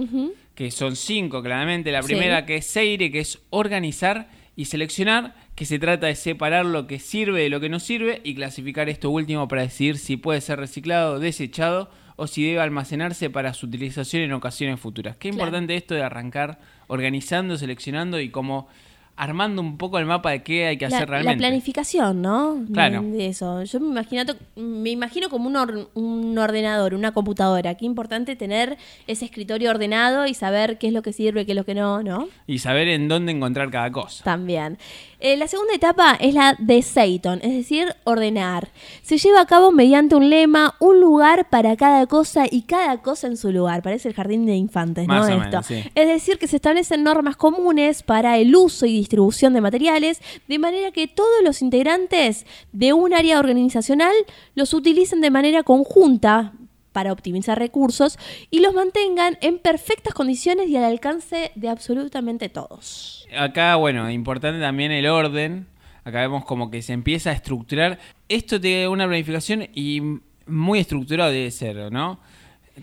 que 0.56 0.72
son 0.72 0.96
cinco 0.96 1.44
claramente. 1.44 1.92
La 1.92 2.02
primera 2.02 2.44
que 2.44 2.56
es 2.56 2.66
Seire, 2.66 3.12
que 3.12 3.20
es 3.20 3.38
organizar 3.50 4.28
y 4.56 4.66
seleccionar 4.66 5.34
que 5.60 5.66
se 5.66 5.78
trata 5.78 6.06
de 6.06 6.14
separar 6.14 6.64
lo 6.64 6.86
que 6.86 6.98
sirve 6.98 7.42
de 7.42 7.50
lo 7.50 7.60
que 7.60 7.68
no 7.68 7.80
sirve 7.80 8.22
y 8.24 8.34
clasificar 8.34 8.88
esto 8.88 9.10
último 9.10 9.46
para 9.46 9.60
decidir 9.60 9.98
si 9.98 10.16
puede 10.16 10.40
ser 10.40 10.58
reciclado, 10.58 11.18
desechado 11.18 11.90
o 12.16 12.26
si 12.26 12.42
debe 12.42 12.60
almacenarse 12.60 13.28
para 13.28 13.52
su 13.52 13.66
utilización 13.66 14.22
en 14.22 14.32
ocasiones 14.32 14.80
futuras. 14.80 15.18
Qué 15.18 15.28
importante 15.28 15.76
esto 15.76 15.94
de 15.94 16.02
arrancar 16.02 16.60
organizando, 16.86 17.58
seleccionando 17.58 18.18
y 18.20 18.30
como 18.30 18.68
armando 19.16 19.60
un 19.60 19.76
poco 19.76 19.98
el 19.98 20.06
mapa 20.06 20.30
de 20.30 20.42
qué 20.42 20.66
hay 20.66 20.78
que 20.78 20.86
hacer 20.86 21.06
realmente. 21.06 21.42
La 21.42 21.48
planificación, 21.48 22.22
¿no? 22.22 22.64
Claro. 22.72 23.02
De, 23.02 23.26
eso. 23.26 23.62
Yo 23.64 23.78
me 23.80 23.88
imagino, 23.88 24.22
me 24.56 24.88
imagino 24.88 25.28
como 25.28 25.46
un, 25.46 25.88
un, 25.92 26.38
ordenador, 26.38 26.94
una 26.94 27.12
computadora. 27.12 27.74
Qué 27.74 27.84
importante 27.84 28.34
tener 28.34 28.78
ese 29.06 29.26
escritorio 29.26 29.68
ordenado 29.68 30.26
y 30.26 30.32
saber 30.32 30.78
qué 30.78 30.86
es 30.86 30.94
lo 30.94 31.02
que 31.02 31.12
sirve, 31.12 31.44
qué 31.44 31.52
es 31.52 31.56
lo 31.56 31.66
que 31.66 31.74
no, 31.74 32.02
¿no? 32.02 32.28
Y 32.46 32.60
saber 32.60 32.88
en 32.88 33.08
dónde 33.08 33.32
encontrar 33.32 33.70
cada 33.70 33.92
cosa. 33.92 34.24
También. 34.24 34.78
Eh, 35.20 35.36
la 35.36 35.48
segunda 35.48 35.74
etapa 35.74 36.16
es 36.18 36.34
la 36.34 36.56
de 36.58 36.80
Seiton, 36.80 37.40
es 37.42 37.52
decir, 37.52 37.94
ordenar. 38.04 38.68
Se 39.02 39.18
lleva 39.18 39.42
a 39.42 39.46
cabo 39.46 39.70
mediante 39.70 40.14
un 40.14 40.30
lema, 40.30 40.74
un 40.80 40.98
lugar 40.98 41.48
para 41.50 41.76
cada 41.76 42.06
cosa 42.06 42.46
y 42.50 42.62
cada 42.62 43.02
cosa 43.02 43.26
en 43.26 43.36
su 43.36 43.52
lugar. 43.52 43.82
Parece 43.82 44.08
el 44.08 44.14
jardín 44.14 44.46
de 44.46 44.54
infantes, 44.54 45.06
¿no? 45.06 45.26
Esto. 45.26 45.60
Es 45.94 46.08
decir, 46.08 46.38
que 46.38 46.46
se 46.46 46.56
establecen 46.56 47.04
normas 47.04 47.36
comunes 47.36 48.02
para 48.02 48.38
el 48.38 48.56
uso 48.56 48.86
y 48.86 48.92
distribución 48.94 49.52
de 49.52 49.60
materiales, 49.60 50.22
de 50.48 50.58
manera 50.58 50.90
que 50.90 51.06
todos 51.06 51.42
los 51.44 51.60
integrantes 51.60 52.46
de 52.72 52.94
un 52.94 53.12
área 53.12 53.38
organizacional 53.38 54.14
los 54.54 54.72
utilicen 54.72 55.20
de 55.20 55.30
manera 55.30 55.62
conjunta 55.62 56.54
para 56.92 57.12
optimizar 57.12 57.58
recursos 57.58 58.18
y 58.50 58.60
los 58.60 58.74
mantengan 58.74 59.38
en 59.40 59.58
perfectas 59.58 60.14
condiciones 60.14 60.68
y 60.68 60.76
al 60.76 60.84
alcance 60.84 61.52
de 61.54 61.68
absolutamente 61.68 62.48
todos. 62.48 63.26
Acá, 63.36 63.76
bueno, 63.76 64.10
importante 64.10 64.60
también 64.60 64.92
el 64.92 65.06
orden. 65.06 65.66
Acá 66.04 66.20
vemos 66.20 66.44
como 66.44 66.70
que 66.70 66.82
se 66.82 66.92
empieza 66.92 67.30
a 67.30 67.34
estructurar. 67.34 67.98
Esto 68.28 68.60
tiene 68.60 68.88
una 68.88 69.06
planificación 69.06 69.68
y 69.74 70.02
muy 70.46 70.78
estructurado 70.78 71.30
debe 71.30 71.50
ser, 71.50 71.92
¿no? 71.92 72.20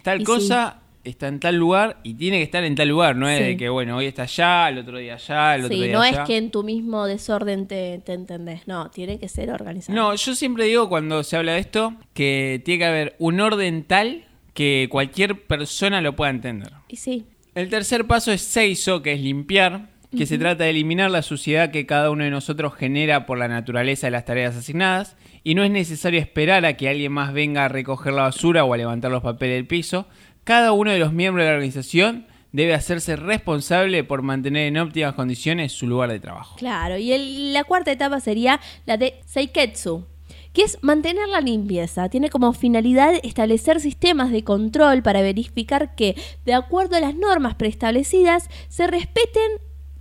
Tal 0.03 0.23
cosa 0.23 0.81
está 1.09 1.27
en 1.27 1.39
tal 1.39 1.55
lugar 1.55 1.97
y 2.03 2.13
tiene 2.15 2.37
que 2.37 2.43
estar 2.43 2.63
en 2.63 2.75
tal 2.75 2.89
lugar, 2.89 3.15
no 3.15 3.27
es 3.29 3.39
de 3.39 3.57
que, 3.57 3.69
bueno, 3.69 3.97
hoy 3.97 4.05
está 4.05 4.23
allá, 4.23 4.69
el 4.69 4.79
otro 4.79 4.97
día 4.97 5.15
allá, 5.15 5.55
el 5.55 5.65
otro 5.65 5.77
día 5.77 5.93
no 5.93 6.01
allá. 6.01 6.21
es 6.21 6.27
que 6.27 6.37
en 6.37 6.51
tu 6.51 6.63
mismo 6.63 7.05
desorden 7.05 7.67
te, 7.67 7.99
te, 8.05 8.13
entendés, 8.13 8.67
no, 8.67 8.89
tiene 8.91 9.19
que 9.19 9.29
ser 9.29 9.49
organizado. 9.51 9.95
No, 9.95 10.15
yo 10.15 10.35
siempre 10.35 10.65
digo 10.65 10.89
cuando 10.89 11.23
se 11.23 11.37
habla 11.37 11.53
de 11.53 11.59
esto 11.59 11.95
que 12.13 12.61
tiene 12.65 12.79
que 12.79 12.85
haber 12.85 13.15
un 13.19 13.39
orden 13.39 13.83
tal 13.83 14.25
que 14.53 14.87
cualquier 14.89 15.45
persona 15.45 16.01
lo 16.01 16.15
pueda 16.15 16.31
entender. 16.31 16.71
Y 16.87 16.95
sí. 16.95 17.25
El 17.53 17.69
tercer 17.69 18.05
paso 18.05 18.31
es 18.31 18.41
seiso, 18.41 19.01
que 19.01 19.13
es 19.13 19.21
limpiar, 19.21 19.89
que 20.15 20.25
se 20.25 20.37
trata 20.37 20.63
de 20.63 20.69
eliminar 20.69 21.11
la 21.11 21.21
suciedad 21.21 21.69
que 21.69 21.85
cada 21.85 22.09
uno 22.11 22.23
de 22.23 22.29
nosotros 22.29 22.73
genera 22.73 23.25
por 23.25 23.37
la 23.37 23.47
naturaleza 23.47 24.07
de 24.07 24.11
las 24.11 24.25
tareas 24.25 24.55
asignadas, 24.55 25.15
y 25.43 25.55
no 25.55 25.63
es 25.63 25.71
necesario 25.71 26.19
esperar 26.19 26.65
a 26.65 26.73
que 26.73 26.89
alguien 26.89 27.11
más 27.11 27.33
venga 27.33 27.65
a 27.65 27.67
recoger 27.67 28.13
la 28.13 28.23
basura 28.23 28.63
o 28.63 28.73
a 28.73 28.77
levantar 28.77 29.11
los 29.11 29.23
papeles 29.23 29.57
del 29.57 29.67
piso, 29.67 30.07
cada 30.47 30.71
uno 30.71 30.91
de 30.91 30.97
los 30.97 31.11
miembros 31.11 31.43
de 31.43 31.49
la 31.49 31.55
organización 31.55 32.25
debe 32.53 32.73
hacerse 32.73 33.17
responsable 33.17 34.05
por 34.05 34.21
mantener 34.21 34.67
en 34.67 34.77
óptimas 34.77 35.13
condiciones 35.13 35.73
su 35.73 35.87
lugar 35.87 36.09
de 36.09 36.21
trabajo. 36.21 36.55
Claro, 36.55 36.95
y 36.95 37.51
la 37.51 37.65
cuarta 37.65 37.91
etapa 37.91 38.21
sería 38.21 38.61
la 38.85 38.95
de 38.95 39.19
Seiketsu, 39.25 40.05
que 40.53 40.61
es 40.61 40.81
mantener 40.81 41.27
la 41.27 41.41
limpieza. 41.41 42.07
Tiene 42.07 42.29
como 42.29 42.53
finalidad 42.53 43.15
establecer 43.23 43.81
sistemas 43.81 44.31
de 44.31 44.45
control 44.45 45.03
para 45.03 45.21
verificar 45.21 45.95
que, 45.95 46.15
de 46.45 46.53
acuerdo 46.53 46.95
a 46.95 47.01
las 47.01 47.13
normas 47.13 47.55
preestablecidas, 47.55 48.49
se 48.69 48.87
respeten 48.87 49.51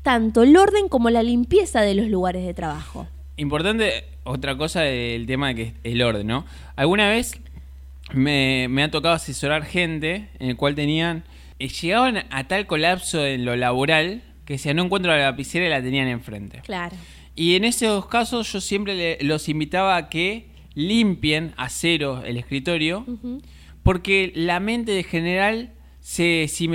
tanto 0.03 0.45
el 0.45 0.57
orden 0.57 0.88
como 0.88 1.11
la 1.11 1.25
limpieza 1.25 1.81
de 1.81 1.97
los 1.97 2.07
lugares 2.07 2.47
de 2.47 2.55
trabajo. 2.55 3.09
Importante 3.37 4.05
otra 4.23 4.57
cosa 4.57 4.83
del 4.83 5.26
tema 5.26 5.49
de 5.49 5.55
que 5.57 5.75
el 5.83 6.03
orden, 6.03 6.29
¿no? 6.29 6.47
¿Alguna 6.76 7.09
vez 7.09 7.41
me, 8.13 8.67
me 8.69 8.83
ha 8.83 8.91
tocado 8.91 9.15
asesorar 9.15 9.65
gente 9.65 10.29
en 10.39 10.49
el 10.51 10.57
cual 10.57 10.75
tenían. 10.75 11.25
eh, 11.59 11.69
llegaban 11.69 12.25
a 12.31 12.45
tal 12.49 12.67
colapso 12.67 13.25
en 13.27 13.45
lo 13.45 13.57
laboral 13.57 14.23
que 14.45 14.55
decían 14.55 14.77
no 14.77 14.85
encuentro 14.85 15.11
la 15.11 15.19
lapicera 15.19 15.67
y 15.67 15.71
la 15.71 15.83
tenían 15.83 16.07
enfrente. 16.09 16.61
Claro. 16.65 16.95
Y 17.35 17.57
en 17.57 17.65
esos 17.65 18.07
casos 18.07 18.51
yo 18.53 18.61
siempre 18.61 18.95
le- 18.95 19.19
los 19.23 19.49
invitaba 19.49 19.97
a 19.97 20.09
que 20.09 20.49
limpien 20.75 21.53
a 21.57 21.69
cero 21.69 22.23
el 22.25 22.37
escritorio, 22.37 23.05
porque 23.83 24.33
la 24.35 24.61
mente 24.61 24.93
de 24.93 25.03
general 25.03 25.73
se, 26.01 26.47
si 26.49 26.69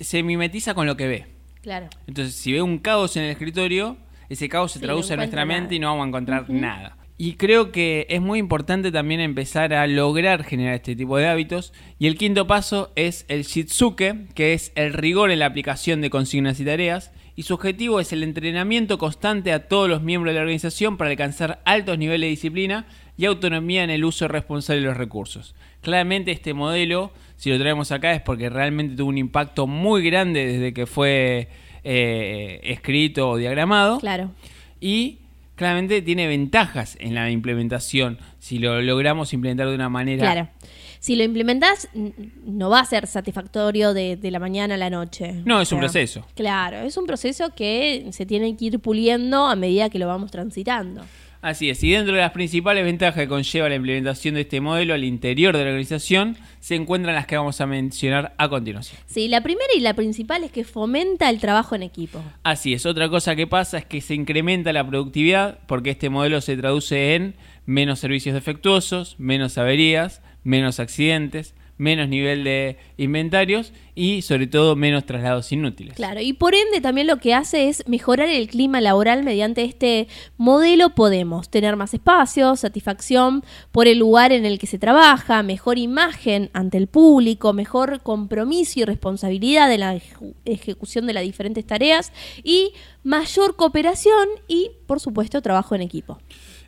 se 0.00 0.22
mimetiza 0.22 0.74
con 0.74 0.86
lo 0.86 0.96
que 0.96 1.06
ve. 1.08 1.26
Claro. 1.62 1.88
Entonces, 2.06 2.34
si 2.36 2.52
ve 2.52 2.62
un 2.62 2.78
caos 2.78 3.16
en 3.16 3.24
el 3.24 3.30
escritorio, 3.30 3.96
ese 4.28 4.48
caos 4.48 4.72
se 4.72 4.78
Sí, 4.78 4.84
traduce 4.84 5.08
no 5.08 5.14
en 5.14 5.18
nuestra 5.18 5.44
mente 5.44 5.74
y 5.74 5.78
no 5.80 5.88
vamos 5.88 6.04
a 6.04 6.08
encontrar 6.08 6.50
nada. 6.50 6.96
Y 7.18 7.34
creo 7.34 7.72
que 7.72 8.06
es 8.10 8.20
muy 8.20 8.38
importante 8.38 8.92
también 8.92 9.20
empezar 9.20 9.72
a 9.72 9.86
lograr 9.86 10.44
generar 10.44 10.74
este 10.74 10.94
tipo 10.94 11.16
de 11.16 11.26
hábitos. 11.26 11.72
Y 11.98 12.08
el 12.08 12.18
quinto 12.18 12.46
paso 12.46 12.92
es 12.94 13.24
el 13.28 13.44
Shitsuke, 13.44 14.28
que 14.34 14.52
es 14.52 14.70
el 14.74 14.92
rigor 14.92 15.30
en 15.30 15.38
la 15.38 15.46
aplicación 15.46 16.02
de 16.02 16.10
consignas 16.10 16.60
y 16.60 16.66
tareas. 16.66 17.12
Y 17.34 17.44
su 17.44 17.54
objetivo 17.54 18.00
es 18.00 18.12
el 18.12 18.22
entrenamiento 18.22 18.98
constante 18.98 19.52
a 19.52 19.66
todos 19.66 19.88
los 19.88 20.02
miembros 20.02 20.32
de 20.32 20.34
la 20.34 20.42
organización 20.42 20.98
para 20.98 21.10
alcanzar 21.10 21.60
altos 21.64 21.98
niveles 21.98 22.26
de 22.26 22.30
disciplina 22.30 22.86
y 23.16 23.24
autonomía 23.24 23.82
en 23.82 23.90
el 23.90 24.04
uso 24.04 24.28
responsable 24.28 24.82
de 24.82 24.88
los 24.88 24.96
recursos. 24.96 25.54
Claramente 25.80 26.32
este 26.32 26.52
modelo, 26.52 27.12
si 27.36 27.50
lo 27.50 27.58
traemos 27.58 27.92
acá, 27.92 28.12
es 28.12 28.20
porque 28.20 28.50
realmente 28.50 28.96
tuvo 28.96 29.08
un 29.08 29.18
impacto 29.18 29.66
muy 29.66 30.02
grande 30.02 30.46
desde 30.46 30.74
que 30.74 30.86
fue 30.86 31.48
eh, 31.84 32.60
escrito 32.62 33.30
o 33.30 33.36
diagramado. 33.36 34.00
Claro. 34.00 34.32
Y 34.80 35.18
claramente 35.56 36.02
tiene 36.02 36.28
ventajas 36.28 36.96
en 37.00 37.14
la 37.14 37.30
implementación 37.30 38.18
si 38.38 38.58
lo 38.58 38.80
logramos 38.82 39.32
implementar 39.32 39.68
de 39.68 39.74
una 39.74 39.88
manera 39.88 40.22
Claro. 40.22 40.48
Si 41.00 41.14
lo 41.14 41.22
implementás, 41.22 41.88
no 42.44 42.70
va 42.70 42.80
a 42.80 42.84
ser 42.84 43.06
satisfactorio 43.06 43.94
de, 43.94 44.16
de 44.16 44.30
la 44.30 44.38
mañana 44.38 44.74
a 44.74 44.78
la 44.78 44.90
noche. 44.90 45.34
No, 45.44 45.58
O 45.58 45.60
es 45.60 45.70
un 45.70 45.78
proceso. 45.78 46.26
Claro, 46.34 46.78
es 46.78 46.96
un 46.96 47.06
proceso 47.06 47.54
que 47.54 48.08
se 48.10 48.26
tiene 48.26 48.56
que 48.56 48.64
ir 48.64 48.80
puliendo 48.80 49.46
a 49.46 49.54
medida 49.56 49.88
que 49.90 49.98
lo 49.98 50.08
vamos 50.08 50.30
transitando. 50.30 51.02
Así 51.42 51.70
es, 51.70 51.82
y 51.84 51.90
dentro 51.90 52.14
de 52.14 52.20
las 52.20 52.32
principales 52.32 52.84
ventajas 52.84 53.22
que 53.22 53.28
conlleva 53.28 53.68
la 53.68 53.76
implementación 53.76 54.34
de 54.34 54.42
este 54.42 54.60
modelo 54.60 54.94
al 54.94 55.04
interior 55.04 55.56
de 55.56 55.64
la 55.64 55.70
organización 55.70 56.36
se 56.60 56.74
encuentran 56.74 57.14
las 57.14 57.26
que 57.26 57.36
vamos 57.36 57.60
a 57.60 57.66
mencionar 57.66 58.34
a 58.38 58.48
continuación. 58.48 59.00
Sí, 59.06 59.28
la 59.28 59.42
primera 59.42 59.68
y 59.76 59.80
la 59.80 59.94
principal 59.94 60.44
es 60.44 60.50
que 60.50 60.64
fomenta 60.64 61.30
el 61.30 61.38
trabajo 61.38 61.74
en 61.74 61.82
equipo. 61.82 62.22
Así 62.42 62.72
es, 62.72 62.86
otra 62.86 63.08
cosa 63.08 63.36
que 63.36 63.46
pasa 63.46 63.78
es 63.78 63.84
que 63.84 64.00
se 64.00 64.14
incrementa 64.14 64.72
la 64.72 64.86
productividad 64.86 65.58
porque 65.66 65.90
este 65.90 66.10
modelo 66.10 66.40
se 66.40 66.56
traduce 66.56 67.14
en 67.14 67.34
menos 67.66 67.98
servicios 67.98 68.34
defectuosos, 68.34 69.16
menos 69.18 69.58
averías, 69.58 70.22
menos 70.42 70.80
accidentes, 70.80 71.54
menos 71.78 72.08
nivel 72.08 72.44
de 72.44 72.78
inventarios 72.96 73.72
y 73.94 74.22
sobre 74.22 74.46
todo 74.46 74.76
menos 74.76 75.04
traslados 75.04 75.50
inútiles. 75.52 75.94
Claro, 75.94 76.20
y 76.20 76.32
por 76.32 76.54
ende 76.54 76.80
también 76.80 77.06
lo 77.06 77.18
que 77.18 77.34
hace 77.34 77.68
es 77.68 77.86
mejorar 77.86 78.28
el 78.28 78.48
clima 78.48 78.80
laboral 78.80 79.22
mediante 79.24 79.64
este 79.64 80.08
modelo. 80.36 80.90
Podemos 80.90 81.50
tener 81.50 81.76
más 81.76 81.94
espacio, 81.94 82.56
satisfacción 82.56 83.44
por 83.72 83.86
el 83.86 83.98
lugar 83.98 84.32
en 84.32 84.44
el 84.44 84.58
que 84.58 84.66
se 84.66 84.78
trabaja, 84.78 85.42
mejor 85.42 85.78
imagen 85.78 86.50
ante 86.52 86.78
el 86.78 86.86
público, 86.86 87.52
mejor 87.52 88.00
compromiso 88.02 88.80
y 88.80 88.84
responsabilidad 88.84 89.68
de 89.68 89.78
la 89.78 90.00
ejecución 90.44 91.06
de 91.06 91.12
las 91.12 91.22
diferentes 91.22 91.66
tareas 91.66 92.12
y 92.42 92.72
mayor 93.02 93.56
cooperación 93.56 94.28
y, 94.48 94.70
por 94.86 95.00
supuesto, 95.00 95.40
trabajo 95.42 95.74
en 95.74 95.82
equipo. 95.82 96.18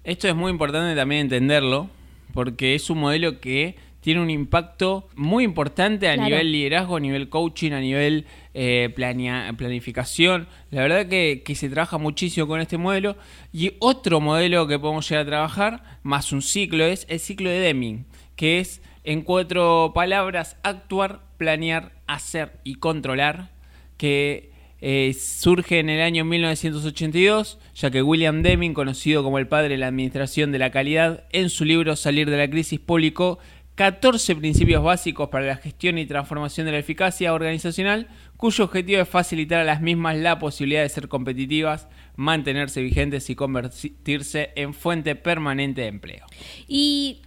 Esto 0.04 0.28
es 0.28 0.34
muy 0.34 0.50
importante 0.50 0.94
también 0.96 1.22
entenderlo, 1.22 1.90
porque 2.32 2.74
es 2.74 2.88
un 2.88 2.98
modelo 2.98 3.40
que 3.40 3.76
tiene 4.08 4.22
un 4.22 4.30
impacto 4.30 5.06
muy 5.16 5.44
importante 5.44 6.08
a 6.08 6.14
Claro. 6.14 6.30
nivel 6.30 6.50
liderazgo, 6.50 6.96
a 6.96 7.00
nivel 7.00 7.28
coaching, 7.28 7.72
a 7.72 7.80
nivel 7.80 8.24
eh, 8.54 8.88
planea- 8.96 9.54
planificación. 9.54 10.48
La 10.70 10.80
verdad 10.80 11.06
que, 11.08 11.42
que 11.44 11.54
se 11.54 11.68
trabaja 11.68 11.98
muchísimo 11.98 12.46
con 12.46 12.58
este 12.62 12.78
modelo. 12.78 13.18
Y 13.52 13.72
otro 13.80 14.18
modelo 14.20 14.66
que 14.66 14.78
podemos 14.78 15.06
llegar 15.06 15.24
a 15.26 15.28
trabajar, 15.28 15.82
más 16.02 16.32
un 16.32 16.40
ciclo, 16.40 16.86
es 16.86 17.04
el 17.10 17.20
ciclo 17.20 17.50
de 17.50 17.60
Deming, 17.60 18.06
que 18.34 18.60
es 18.60 18.80
en 19.04 19.20
cuatro 19.20 19.92
palabras, 19.94 20.56
actuar, 20.62 21.20
planear, 21.36 21.92
hacer 22.06 22.52
y 22.64 22.76
controlar, 22.76 23.50
que 23.98 24.52
eh, 24.80 25.12
surge 25.18 25.80
en 25.80 25.90
el 25.90 26.00
año 26.00 26.24
1982, 26.24 27.58
ya 27.74 27.90
que 27.90 28.00
William 28.02 28.42
Deming, 28.42 28.74
conocido 28.74 29.22
como 29.24 29.38
el 29.38 29.48
padre 29.48 29.70
de 29.70 29.76
la 29.78 29.88
administración 29.88 30.52
de 30.52 30.58
la 30.60 30.70
calidad, 30.70 31.24
en 31.32 31.50
su 31.50 31.64
libro 31.64 31.96
Salir 31.96 32.30
de 32.30 32.36
la 32.38 32.48
crisis 32.48 32.78
publicó 32.78 33.38
14 33.78 34.34
principios 34.34 34.82
básicos 34.82 35.28
para 35.28 35.46
la 35.46 35.56
gestión 35.56 35.98
y 35.98 36.04
transformación 36.06 36.66
de 36.66 36.72
la 36.72 36.78
eficacia 36.78 37.32
organizacional, 37.32 38.08
cuyo 38.36 38.64
objetivo 38.64 39.00
es 39.00 39.08
facilitar 39.08 39.60
a 39.60 39.64
las 39.64 39.80
mismas 39.80 40.16
la 40.16 40.40
posibilidad 40.40 40.82
de 40.82 40.88
ser 40.88 41.06
competitivas, 41.06 41.86
mantenerse 42.16 42.82
vigentes 42.82 43.30
y 43.30 43.36
convertirse 43.36 44.50
en 44.56 44.74
fuente 44.74 45.14
permanente 45.14 45.82
de 45.82 45.86
empleo. 45.86 46.26
Y 46.66 47.22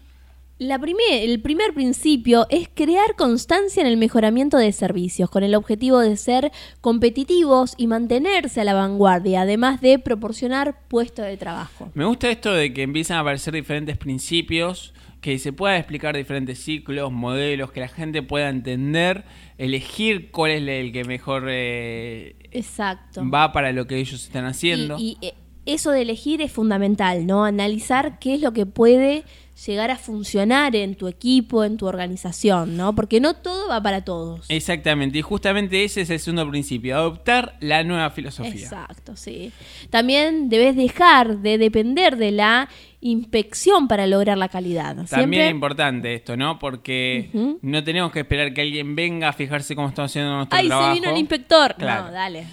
la 0.59 0.77
primer- 0.77 1.23
el 1.23 1.41
primer 1.41 1.73
principio 1.73 2.45
es 2.49 2.67
crear 2.73 3.15
constancia 3.15 3.79
en 3.79 3.87
el 3.87 3.95
mejoramiento 3.95 4.57
de 4.57 4.73
servicios, 4.73 5.29
con 5.29 5.43
el 5.43 5.55
objetivo 5.55 5.99
de 5.99 6.17
ser 6.17 6.51
competitivos 6.81 7.75
y 7.77 7.87
mantenerse 7.87 8.59
a 8.59 8.65
la 8.65 8.73
vanguardia, 8.73 9.43
además 9.43 9.79
de 9.79 9.99
proporcionar 9.99 10.81
puestos 10.89 11.25
de 11.25 11.37
trabajo. 11.37 11.89
Me 11.93 12.03
gusta 12.03 12.29
esto 12.29 12.51
de 12.51 12.73
que 12.73 12.81
empiezan 12.83 13.15
a 13.15 13.21
aparecer 13.21 13.53
diferentes 13.53 13.97
principios, 13.97 14.93
que 15.21 15.38
se 15.38 15.53
pueda 15.53 15.77
explicar 15.77 16.17
diferentes 16.17 16.60
ciclos, 16.60 17.12
modelos, 17.12 17.71
que 17.71 17.79
la 17.79 17.88
gente 17.88 18.23
pueda 18.23 18.49
entender, 18.49 19.23
elegir 19.57 20.31
cuál 20.31 20.51
es 20.51 20.67
el 20.67 20.91
que 20.91 21.03
mejor 21.03 21.45
eh, 21.47 22.36
Exacto. 22.51 23.23
va 23.29 23.51
para 23.53 23.71
lo 23.71 23.86
que 23.86 23.97
ellos 23.97 24.23
están 24.23 24.45
haciendo. 24.45 24.97
Y, 24.97 25.17
y, 25.21 25.27
eh, 25.27 25.34
eso 25.67 25.91
de 25.91 26.01
elegir 26.01 26.41
es 26.41 26.51
fundamental, 26.51 27.27
¿no? 27.27 27.45
Analizar 27.45 28.17
qué 28.17 28.34
es 28.34 28.41
lo 28.41 28.51
que 28.51 28.65
puede 28.65 29.23
llegar 29.65 29.91
a 29.91 29.95
funcionar 29.97 30.76
en 30.76 30.95
tu 30.95 31.08
equipo, 31.08 31.63
en 31.63 31.78
tu 31.78 31.86
organización, 31.86 32.78
¿no? 32.78 32.95
Porque 32.95 33.19
no 33.19 33.36
todo 33.36 33.69
va 33.69 33.82
para 33.82 34.04
todos. 34.04 34.45
Exactamente, 34.50 35.19
y 35.19 35.21
justamente 35.21 35.84
ese 35.84 36.02
es 36.02 36.10
el 36.10 36.19
segundo 36.19 36.50
principio, 36.50 36.95
adoptar 36.97 37.56
la 37.60 37.84
nueva 37.84 38.10
filosofía. 38.10 38.54
Exacto, 38.54 39.15
sí. 39.15 39.52
También 39.89 40.50
debes 40.50 40.76
dejar 40.76 41.38
de 41.39 41.58
depender 41.58 42.17
de 42.17 42.32
la 42.32 42.69
inspección 43.02 43.88
para 43.88 44.08
lograr 44.08 44.38
la 44.38 44.47
calidad. 44.50 44.95
También 44.95 45.08
Siempre- 45.08 45.45
es 45.47 45.52
importante 45.52 46.13
esto, 46.15 46.38
¿no? 46.38 46.60
Porque 46.60 47.30
no 47.62 47.84
tenemos 47.84 48.12
que 48.12 48.19
esperar 48.21 48.54
que 48.54 48.62
alguien 48.62 48.95
venga 48.95 49.30
a 49.30 49.34
fijarse 49.34 49.76
cómo 49.76 49.89
estamos 49.89 50.12
haciendo 50.12 50.36
nuestro 50.36 50.58
¡Ay, 50.58 50.67
trabajo. 50.67 50.93
se 50.93 51.00
vino 51.00 51.12
el 51.12 51.17
inspector! 51.17 51.76
Claro. 51.78 52.06
No, 52.06 52.12
dale. 52.12 52.45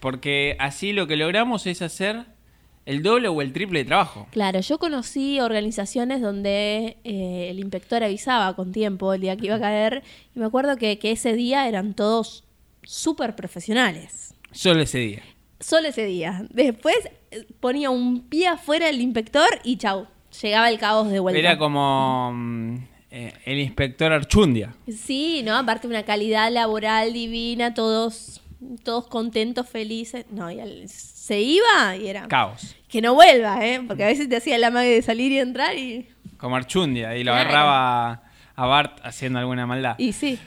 Porque 0.00 0.56
así 0.58 0.92
lo 0.94 1.06
que 1.06 1.16
logramos 1.16 1.66
es 1.66 1.82
hacer 1.82 2.24
el 2.90 3.02
doble 3.02 3.28
o 3.28 3.40
el 3.40 3.52
triple 3.52 3.80
de 3.80 3.84
trabajo. 3.86 4.26
Claro, 4.32 4.60
yo 4.60 4.78
conocí 4.78 5.38
organizaciones 5.40 6.20
donde 6.20 6.96
eh, 7.04 7.48
el 7.50 7.58
inspector 7.60 8.02
avisaba 8.02 8.54
con 8.56 8.72
tiempo 8.72 9.12
el 9.14 9.20
día 9.20 9.36
que 9.36 9.46
iba 9.46 9.56
a 9.56 9.60
caer 9.60 10.02
y 10.34 10.38
me 10.38 10.46
acuerdo 10.46 10.76
que, 10.76 10.98
que 10.98 11.12
ese 11.12 11.34
día 11.34 11.68
eran 11.68 11.94
todos 11.94 12.44
súper 12.82 13.36
profesionales. 13.36 14.34
Solo 14.52 14.82
ese 14.82 14.98
día. 14.98 15.22
Solo 15.60 15.88
ese 15.88 16.04
día. 16.04 16.44
Después 16.50 16.96
eh, 17.30 17.46
ponía 17.60 17.90
un 17.90 18.22
pie 18.22 18.48
afuera 18.48 18.88
el 18.88 19.00
inspector 19.00 19.46
y 19.62 19.76
chau, 19.76 20.06
llegaba 20.42 20.68
el 20.70 20.78
caos 20.78 21.10
de 21.10 21.20
vuelta. 21.20 21.38
Era 21.38 21.58
como 21.58 22.32
mm, 22.32 22.76
eh, 23.10 23.32
el 23.44 23.58
inspector 23.60 24.12
Archundia. 24.12 24.74
Sí, 24.88 25.42
¿no? 25.44 25.56
Aparte 25.56 25.86
una 25.86 26.02
calidad 26.04 26.50
laboral 26.50 27.12
divina, 27.12 27.74
todos, 27.74 28.40
todos 28.82 29.06
contentos, 29.06 29.68
felices. 29.68 30.24
No, 30.30 30.50
y 30.50 30.58
al- 30.60 30.88
se 30.88 31.40
iba 31.40 31.94
y 31.96 32.08
era... 32.08 32.26
Caos. 32.26 32.74
Que 32.90 33.00
no 33.00 33.14
vuelva, 33.14 33.64
¿eh? 33.64 33.80
Porque 33.86 34.04
a 34.04 34.08
veces 34.08 34.28
te 34.28 34.36
hacía 34.36 34.58
la 34.58 34.70
magia 34.70 34.90
de 34.90 35.02
salir 35.02 35.30
y 35.32 35.38
entrar 35.38 35.76
y... 35.76 36.08
Como 36.36 36.56
Archundia. 36.56 37.16
Y 37.16 37.24
lo 37.24 37.32
Claro. 37.32 37.48
agarraba 37.50 38.22
a 38.56 38.66
Bart 38.66 38.98
haciendo 39.04 39.38
alguna 39.38 39.66
maldad. 39.66 39.94
Y 39.98 40.12
sí. 40.12 40.38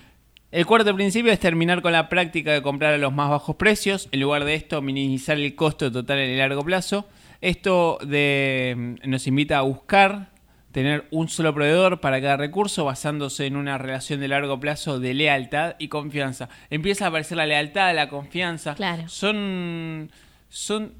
El 0.51 0.65
cuarto 0.65 0.93
principio 0.93 1.31
es 1.31 1.39
terminar 1.39 1.81
con 1.81 1.91
la 1.93 2.09
práctica 2.09 2.51
de 2.51 2.61
comprar 2.61 2.93
a 2.93 2.97
los 2.97 3.13
más 3.13 3.29
bajos 3.29 3.55
precios. 3.55 4.09
En 4.11 4.19
lugar 4.19 4.43
de 4.43 4.55
esto, 4.55 4.81
minimizar 4.81 5.37
el 5.37 5.55
costo 5.55 5.91
total 5.91 6.19
en 6.19 6.31
el 6.31 6.37
largo 6.37 6.63
plazo. 6.63 7.07
Esto 7.41 7.97
de, 8.05 8.73
mm, 9.03 9.09
nos 9.09 9.25
invita 9.27 9.57
a 9.57 9.61
buscar 9.61 10.29
tener 10.71 11.05
un 11.11 11.29
solo 11.29 11.53
proveedor 11.53 12.01
para 12.01 12.19
cada 12.21 12.35
recurso 12.37 12.83
basándose 12.85 13.45
en 13.45 13.55
una 13.55 13.77
relación 13.77 14.19
de 14.19 14.27
largo 14.27 14.59
plazo 14.59 14.99
de 14.99 15.13
lealtad 15.13 15.75
y 15.79 15.87
confianza. 15.87 16.49
Empieza 16.69 17.05
a 17.05 17.07
aparecer 17.09 17.37
la 17.37 17.45
lealtad, 17.45 17.93
la 17.95 18.09
confianza. 18.09 18.73
Claro. 18.75 19.07
Son, 19.07 20.09
son 20.49 20.93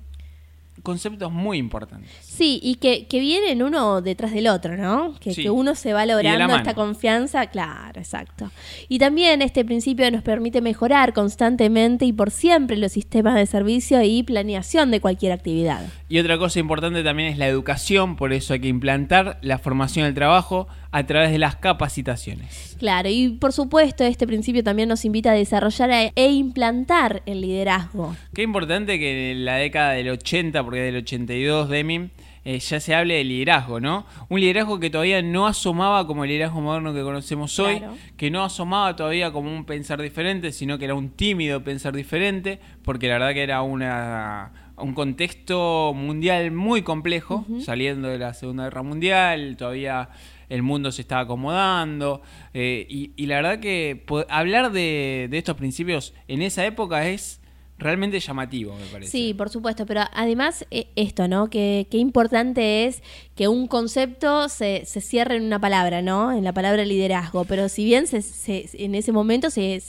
conceptos 0.81 1.31
muy 1.31 1.57
importantes. 1.59 2.09
Sí, 2.21 2.59
y 2.63 2.75
que, 2.75 3.07
que 3.07 3.19
vienen 3.19 3.61
uno 3.61 4.01
detrás 4.01 4.33
del 4.33 4.47
otro, 4.47 4.75
¿no? 4.75 5.13
Que, 5.19 5.33
Sí. 5.33 5.43
que 5.43 5.49
uno 5.49 5.75
se 5.75 5.93
va 5.93 6.05
logrando 6.05 6.55
esta 6.55 6.73
confianza, 6.73 7.47
claro, 7.47 7.99
exacto. 7.99 8.49
Y 8.89 8.97
también 8.99 9.41
este 9.41 9.63
principio 9.63 10.09
nos 10.11 10.23
permite 10.23 10.61
mejorar 10.61 11.13
constantemente 11.13 12.05
y 12.05 12.13
por 12.13 12.31
siempre 12.31 12.75
los 12.77 12.91
sistemas 12.91 13.35
de 13.35 13.45
servicio 13.45 14.01
y 14.01 14.23
planeación 14.23 14.91
de 14.91 14.99
cualquier 14.99 15.31
actividad. 15.31 15.85
Y 16.09 16.19
otra 16.19 16.37
cosa 16.37 16.59
importante 16.59 17.03
también 17.03 17.29
es 17.29 17.37
la 17.37 17.47
educación, 17.47 18.15
por 18.15 18.33
eso 18.33 18.53
hay 18.53 18.59
que 18.59 18.67
implantar 18.67 19.37
la 19.41 19.59
formación 19.59 20.05
del 20.05 20.13
trabajo 20.15 20.67
a 20.93 21.03
través 21.05 21.31
de 21.31 21.39
las 21.39 21.55
capacitaciones. 21.57 22.75
Claro, 22.79 23.09
y 23.09 23.29
por 23.29 23.51
supuesto 23.51 24.03
este 24.03 24.27
principio 24.27 24.63
también 24.63 24.89
nos 24.89 25.05
invita 25.05 25.31
a 25.31 25.33
desarrollar 25.33 25.89
e- 25.91 26.13
e 26.15 26.31
implantar 26.31 27.23
el 27.25 27.41
liderazgo. 27.41 28.15
Qué 28.33 28.43
importante 28.43 28.99
que 28.99 29.31
en 29.31 29.43
la 29.45 29.55
década 29.55 29.91
del 29.93 30.09
80, 30.09 30.63
porque 30.63 30.79
del 30.81 30.97
82, 30.97 31.67
Deming, 31.69 32.11
eh, 32.45 32.59
ya 32.59 32.79
se 32.79 32.93
hable 32.93 33.15
de 33.15 33.23
liderazgo, 33.23 33.79
¿no? 33.79 34.05
Un 34.29 34.41
liderazgo 34.41 34.79
que 34.79 34.89
todavía 34.89 35.21
no 35.21 35.47
asomaba 35.47 36.05
como 36.05 36.25
el 36.25 36.29
liderazgo 36.29 36.59
moderno 36.61 36.93
que 36.93 37.01
conocemos 37.01 37.57
hoy, 37.59 37.77
Claro. 37.79 37.95
que 38.17 38.29
no 38.29 38.43
asomaba 38.43 38.95
todavía 38.95 39.31
como 39.31 39.49
un 39.55 39.63
pensar 39.65 40.01
diferente, 40.01 40.51
sino 40.51 40.77
que 40.77 40.85
era 40.85 40.93
un 40.93 41.09
tímido 41.09 41.63
pensar 41.63 41.95
diferente, 41.95 42.59
porque 42.83 43.07
la 43.07 43.13
verdad 43.13 43.33
que 43.33 43.43
era 43.43 43.61
una, 43.61 44.51
un 44.77 44.93
contexto 44.93 45.93
mundial 45.95 46.51
muy 46.51 46.81
complejo, 46.81 47.45
saliendo 47.63 48.07
de 48.07 48.17
la 48.17 48.33
Segunda 48.33 48.63
Guerra 48.65 48.83
Mundial, 48.83 49.55
todavía 49.57 50.09
el 50.49 50.61
mundo 50.63 50.91
se 50.91 51.01
estaba 51.01 51.21
acomodando, 51.21 52.21
eh, 52.53 52.85
y, 52.89 53.11
y 53.15 53.25
la 53.27 53.35
verdad 53.37 53.59
que 53.59 54.03
hablar 54.29 54.71
de, 54.71 55.27
de 55.29 55.37
estos 55.37 55.55
principios 55.55 56.13
en 56.27 56.41
esa 56.41 56.65
época 56.65 57.07
es 57.07 57.39
realmente 57.79 58.19
llamativo, 58.19 58.75
me 58.75 58.85
parece. 58.85 59.11
Sí, 59.11 59.33
por 59.33 59.49
supuesto, 59.49 59.85
pero 59.85 60.01
además 60.13 60.65
eh, 60.71 60.87
esto, 60.95 61.27
¿no? 61.27 61.49
Que, 61.49 61.87
qué 61.89 61.97
importante 61.97 62.85
es 62.85 63.01
que 63.35 63.47
un 63.47 63.67
concepto 63.67 64.47
se, 64.47 64.83
se 64.85 65.01
cierre 65.01 65.37
en 65.37 65.43
una 65.43 65.59
palabra, 65.59 66.01
¿no? 66.01 66.31
En 66.31 66.43
la 66.43 66.53
palabra 66.53 66.85
liderazgo, 66.85 67.45
pero 67.45 67.67
si 67.69 67.83
bien 67.83 68.05
se, 68.07 68.21
se- 68.21 68.69
en 68.73 68.95
ese 68.95 69.11
momento 69.11 69.49
se 69.49 69.81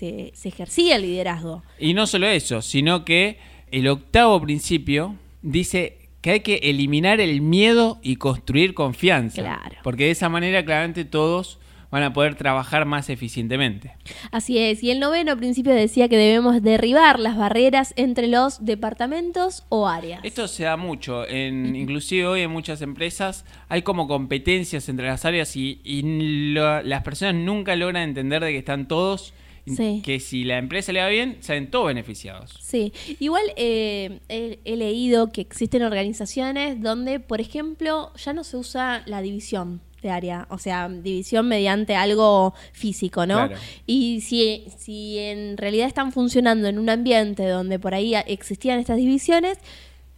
ejercía 0.44 0.96
el 0.96 1.02
liderazgo. 1.02 1.62
Y 1.78 1.94
no 1.94 2.06
solo 2.06 2.26
eso, 2.26 2.62
sino 2.62 3.04
que 3.04 3.38
el 3.70 3.88
octavo 3.88 4.40
principio 4.40 5.16
dice 5.42 5.98
que 6.20 6.30
hay 6.30 6.40
que 6.40 6.54
eliminar 6.62 7.20
el 7.20 7.40
miedo 7.42 7.98
y 8.02 8.16
construir 8.16 8.72
confianza. 8.74 9.42
Claro. 9.42 9.76
Porque 9.82 10.04
de 10.04 10.10
esa 10.12 10.28
manera 10.28 10.64
claramente 10.64 11.04
todos 11.04 11.58
van 11.90 12.02
a 12.02 12.12
poder 12.12 12.34
trabajar 12.34 12.86
más 12.86 13.08
eficientemente. 13.08 13.92
Así 14.32 14.58
es, 14.58 14.82
y 14.82 14.90
el 14.90 14.98
noveno 14.98 15.36
principio 15.36 15.72
decía 15.72 16.08
que 16.08 16.16
debemos 16.16 16.60
derribar 16.60 17.20
las 17.20 17.36
barreras 17.36 17.92
entre 17.96 18.26
los 18.26 18.64
departamentos 18.64 19.64
o 19.68 19.86
áreas. 19.86 20.18
Esto 20.24 20.48
se 20.48 20.64
da 20.64 20.76
mucho, 20.76 21.28
en, 21.28 21.76
inclusive 21.76 22.26
hoy 22.26 22.40
en 22.40 22.50
muchas 22.50 22.82
empresas 22.82 23.44
hay 23.68 23.82
como 23.82 24.08
competencias 24.08 24.88
entre 24.88 25.06
las 25.06 25.24
áreas 25.24 25.54
y, 25.56 25.80
y 25.84 26.52
lo- 26.52 26.82
las 26.82 27.02
personas 27.02 27.36
nunca 27.36 27.76
logran 27.76 28.08
entender 28.08 28.42
de 28.42 28.50
que 28.50 28.58
están 28.58 28.88
todos, 28.88 29.32
Sí. 29.66 30.02
que 30.04 30.20
si 30.20 30.44
la 30.44 30.58
empresa 30.58 30.92
le 30.92 31.00
va 31.00 31.08
bien, 31.08 31.38
salen 31.40 31.70
todos 31.70 31.86
beneficiados. 31.86 32.54
Sí, 32.60 32.92
igual 33.18 33.42
eh, 33.56 34.20
he, 34.28 34.58
he 34.64 34.76
leído 34.76 35.32
que 35.32 35.40
existen 35.40 35.82
organizaciones 35.82 36.82
donde, 36.82 37.18
por 37.18 37.40
ejemplo, 37.40 38.12
ya 38.16 38.32
no 38.32 38.44
se 38.44 38.58
usa 38.58 39.02
la 39.06 39.22
división 39.22 39.80
de 40.04 40.10
área, 40.10 40.46
o 40.50 40.58
sea, 40.58 40.88
división 40.88 41.48
mediante 41.48 41.96
algo 41.96 42.54
físico, 42.72 43.26
¿no? 43.26 43.48
Claro. 43.48 43.56
Y 43.86 44.20
si, 44.20 44.66
si 44.76 45.18
en 45.18 45.56
realidad 45.56 45.88
están 45.88 46.12
funcionando 46.12 46.68
en 46.68 46.78
un 46.78 46.90
ambiente 46.90 47.48
donde 47.48 47.78
por 47.78 47.94
ahí 47.94 48.14
existían 48.26 48.78
estas 48.78 48.98
divisiones, 48.98 49.58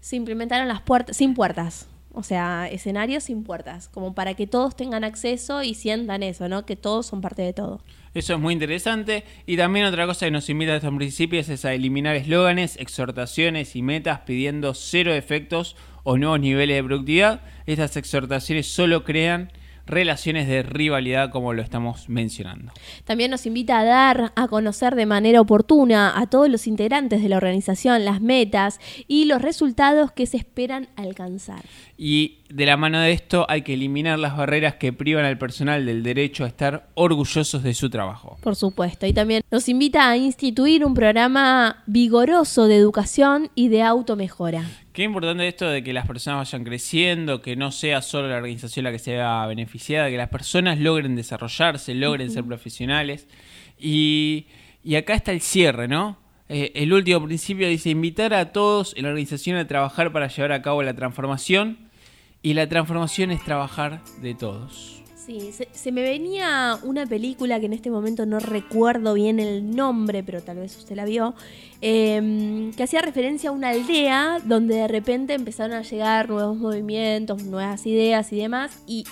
se 0.01 0.17
implementaron 0.17 0.67
las 0.69 0.83
puertas, 0.83 1.17
sin 1.17 1.35
puertas. 1.35 1.89
O 2.13 2.23
sea, 2.23 2.69
escenarios 2.69 3.25
sin 3.25 3.45
puertas, 3.45 3.89
como 3.89 4.15
para 4.15 4.35
que 4.35 4.47
todos 4.47 4.75
tengan 4.75 5.05
acceso 5.05 5.63
y 5.63 5.75
sientan 5.75 6.23
eso, 6.23 6.49
¿no? 6.49 6.65
Que 6.65 6.75
todos 6.75 7.07
son 7.07 7.21
parte 7.21 7.43
de 7.43 7.53
todo. 7.53 7.81
Eso 8.17 8.33
es 8.33 8.41
muy 8.41 8.55
interesante. 8.55 9.25
Y 9.45 9.59
también 9.59 9.85
otra 9.85 10.07
cosa 10.07 10.25
que 10.25 10.31
nos 10.31 10.49
invita 10.49 10.73
a 10.73 10.77
estos 10.77 10.97
principios 10.97 11.51
es 11.51 11.67
a 11.67 11.75
eliminar 11.75 12.17
eslóganes, 12.17 12.79
exhortaciones 12.79 13.77
y 13.77 13.83
metas 13.83 14.21
pidiendo 14.21 14.73
cero 14.73 15.13
defectos 15.13 15.77
o 16.03 16.17
nuevos 16.17 16.41
niveles 16.41 16.77
de 16.77 16.85
productividad. 16.85 17.43
Estas 17.67 17.95
exhortaciones 17.99 18.69
solo 18.69 19.05
crean 19.05 19.53
relaciones 19.87 20.49
de 20.49 20.63
rivalidad 20.63 21.31
como 21.31 21.53
lo 21.53 21.63
estamos 21.63 22.09
mencionando. 22.09 22.73
También 23.05 23.31
nos 23.31 23.47
invita 23.47 23.79
a 23.79 23.85
dar 23.85 24.33
a 24.35 24.49
conocer 24.49 24.95
de 24.95 25.07
manera 25.07 25.41
oportuna 25.41 26.13
a 26.19 26.27
todos 26.27 26.49
los 26.49 26.67
integrantes 26.67 27.23
de 27.23 27.29
la 27.29 27.37
organización 27.37 28.05
las 28.05 28.21
metas 28.21 28.81
y 29.07 29.27
los 29.27 29.43
resultados 29.43 30.13
que 30.13 30.27
se 30.27 30.37
esperan 30.37 30.89
alcanzar. 30.97 31.63
Y 31.97 32.39
de 32.51 32.67
la 32.67 32.77
mano 32.77 33.01
de 33.01 33.13
esto 33.13 33.47
hay 33.49 33.63
que 33.63 33.75
eliminar 33.75 34.19
las 34.19 34.37
barreras 34.37 34.75
que 34.75 34.93
privan 34.93 35.25
al 35.25 35.39
personal 35.39 35.87
del 35.87 36.03
derecho 36.03 36.45
a 36.45 36.49
estar 36.49 36.89
orgullosos 36.95 37.63
de 37.63 37.75
su 37.75 37.91
trabajo. 37.91 38.37
Por 38.43 38.57
supuesto. 38.57 39.07
Y 39.07 39.13
también 39.13 39.43
nos 39.51 39.69
invita 39.69 40.09
a 40.09 40.17
instituir 40.17 40.85
un 40.85 40.95
programa 40.95 41.83
vigoroso 41.87 42.67
de 42.67 42.77
educación 42.77 43.51
y 43.55 43.69
de 43.69 43.83
automejora. 43.83 44.65
Qué 44.97 45.03
importante 45.03 45.47
esto 45.47 45.69
de 45.69 45.85
que 45.85 45.93
las 45.93 46.07
personas 46.07 46.51
vayan 46.51 46.65
creciendo, 46.65 47.43
que 47.43 47.55
no 47.55 47.71
sea 47.71 48.01
solo 48.01 48.29
la 48.29 48.37
organización 48.37 48.85
la 48.85 48.93
que 48.93 48.99
sea 48.99 49.45
beneficiada, 49.47 50.09
que 50.09 50.17
las 50.17 50.31
personas 50.31 50.81
logren 50.81 51.15
desarrollarse, 51.17 51.95
logren 51.95 52.31
ser 52.31 52.45
profesionales. 52.45 53.29
Y, 53.79 54.47
y 54.83 54.95
acá 54.95 55.13
está 55.13 55.33
el 55.33 55.43
cierre, 55.43 55.87
¿no? 55.87 56.17
Eh, 56.49 56.73
el 56.77 56.95
último 56.95 57.23
principio 57.27 57.69
dice 57.69 57.91
invitar 57.91 58.33
a 58.33 58.53
todos 58.53 58.97
en 58.97 59.03
la 59.03 59.11
organización 59.11 59.59
a 59.59 59.67
trabajar 59.67 60.13
para 60.13 60.29
llevar 60.29 60.53
a 60.53 60.63
cabo 60.63 60.83
la 60.83 60.97
transformación. 60.97 61.77
Y 62.43 62.55
la 62.55 62.67
transformación 62.67 63.33
es 63.33 63.45
trabajar 63.45 64.01
de 64.23 64.35
todos. 64.35 64.96
Sí, 65.27 65.51
se, 65.73 65.91
me 65.91 66.03
venía 66.03 66.79
una 66.85 67.05
película 67.05 67.59
que 67.59 67.67
en 67.67 67.73
este 67.73 67.91
momento 67.91 68.27
no 68.27 68.39
recuerdo 68.39 69.15
bien 69.15 69.41
el 69.41 69.75
nombre, 69.75 70.23
pero 70.23 70.41
tal 70.41 70.59
vez 70.59 70.77
usted 70.77 70.95
la 70.95 71.05
vio, 71.05 71.35
eh, 71.83 72.71
que 72.77 72.83
hacía 72.85 73.03
referencia 73.03 73.51
a 73.51 73.53
una 73.53 73.71
aldea 73.71 74.39
donde 74.45 74.77
de 74.77 74.87
repente 74.87 75.35
empezaron 75.35 75.77
a 75.77 75.83
llegar 75.83 76.29
nuevos 76.29 76.57
movimientos, 76.57 77.43
nuevas 77.43 77.85
ideas 77.87 78.33
y 78.33 78.39
demás, 78.39 78.79
y, 78.87 79.05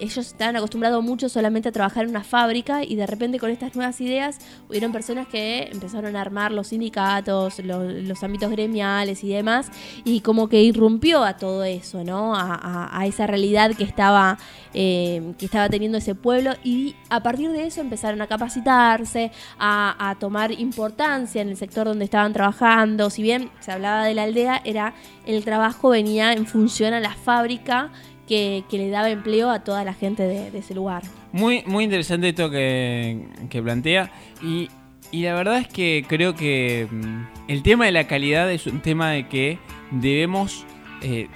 ellos 0.00 0.26
estaban 0.26 0.56
acostumbrados 0.56 1.02
mucho 1.04 1.28
solamente 1.28 1.68
a 1.68 1.72
trabajar 1.72 2.04
en 2.04 2.10
una 2.10 2.24
fábrica 2.24 2.82
y 2.82 2.96
de 2.96 3.06
repente 3.06 3.38
con 3.38 3.50
estas 3.50 3.76
nuevas 3.76 4.00
ideas 4.00 4.38
hubieron 4.68 4.90
personas 4.90 5.28
que 5.28 5.68
empezaron 5.70 6.16
a 6.16 6.20
armar 6.22 6.50
los 6.50 6.68
sindicatos, 6.68 7.60
lo- 7.60 7.84
los 7.84 8.22
ámbitos 8.24 8.50
gremiales 8.50 9.22
y 9.22 9.28
demás, 9.28 9.70
y 10.04 10.20
como 10.20 10.48
que 10.48 10.60
irrumpió 10.60 11.22
a 11.22 11.36
todo 11.36 11.62
eso, 11.62 12.02
¿no? 12.02 12.34
A, 12.34 13.06
esa 13.06 13.26
realidad 13.26 13.72
que 13.76 13.84
estaba, 13.84 14.38
eh, 14.74 15.34
estaba 15.52 15.68
teniendo 15.68 15.98
ese 15.98 16.14
pueblo 16.14 16.52
y 16.64 16.96
a 17.10 17.22
partir 17.22 17.50
de 17.50 17.66
eso 17.66 17.82
empezaron 17.82 18.22
a 18.22 18.26
capacitarse, 18.26 19.30
a, 19.58 20.16
tomar 20.18 20.50
importancia 20.50 21.42
en 21.42 21.50
el 21.50 21.58
sector 21.58 21.86
donde 21.86 22.06
estaban 22.06 22.32
trabajando. 22.32 23.10
Si 23.10 23.20
bien 23.20 23.50
se 23.60 23.70
hablaba 23.70 24.06
de 24.06 24.14
la 24.14 24.22
aldea, 24.22 24.62
era 24.64 24.94
el 25.26 25.44
trabajo 25.44 25.90
venía 25.90 26.32
en 26.32 26.46
función 26.46 26.94
a 26.94 27.00
la 27.00 27.12
fábrica 27.12 27.90
que, 28.26 28.64
que 28.70 28.78
le 28.78 28.88
daba 28.88 29.10
empleo 29.10 29.50
a 29.50 29.62
toda 29.62 29.84
la 29.84 29.92
gente 29.92 30.22
de, 30.22 30.50
de 30.50 30.58
ese 30.58 30.74
lugar. 30.74 31.02
Muy, 31.32 31.62
muy 31.66 31.84
interesante 31.84 32.30
esto 32.30 32.48
que, 32.48 33.28
que 33.50 33.62
plantea. 33.62 34.10
Y, 34.42 34.70
y 35.10 35.24
la 35.24 35.34
verdad 35.34 35.58
es 35.58 35.68
que 35.68 36.06
creo 36.08 36.34
que 36.34 36.88
mm, 36.90 37.50
el 37.50 37.62
tema 37.62 37.84
de 37.84 37.92
la 37.92 38.06
calidad 38.06 38.50
es 38.50 38.66
un 38.66 38.80
tema 38.80 39.10
de 39.10 39.28
que 39.28 39.58
debemos 39.90 40.64
eh, 41.02 41.28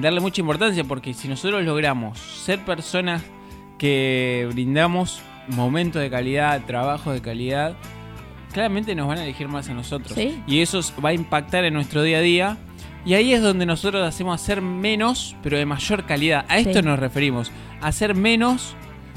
darle 0.00 0.20
mucha 0.20 0.40
importancia. 0.40 0.84
Porque 0.84 1.12
si 1.12 1.28
nosotros 1.28 1.62
logramos 1.64 2.18
ser 2.18 2.64
personas 2.64 3.22
que 3.78 4.48
brindamos 4.52 5.22
momentos 5.48 6.02
de 6.02 6.10
calidad, 6.10 6.60
trabajos 6.66 7.14
de 7.14 7.20
calidad, 7.22 7.76
claramente 8.52 8.94
nos 8.94 9.08
van 9.08 9.18
a 9.18 9.24
elegir 9.24 9.48
más 9.48 9.68
a 9.68 9.74
nosotros. 9.74 10.12
Sí. 10.14 10.42
Y 10.46 10.60
eso 10.60 10.80
va 11.04 11.10
a 11.10 11.14
impactar 11.14 11.64
en 11.64 11.74
nuestro 11.74 12.02
día 12.02 12.18
a 12.18 12.20
día. 12.20 12.56
Y 13.04 13.14
ahí 13.14 13.32
es 13.32 13.40
donde 13.40 13.64
nosotros 13.64 14.06
hacemos 14.06 14.40
hacer 14.40 14.60
menos, 14.60 15.36
pero 15.42 15.56
de 15.56 15.64
mayor 15.64 16.04
calidad. 16.04 16.44
A 16.48 16.58
esto 16.58 16.80
Sí. 16.80 16.84
nos 16.84 16.98
referimos. 16.98 17.50
Hacer 17.80 18.14
menos 18.14 18.74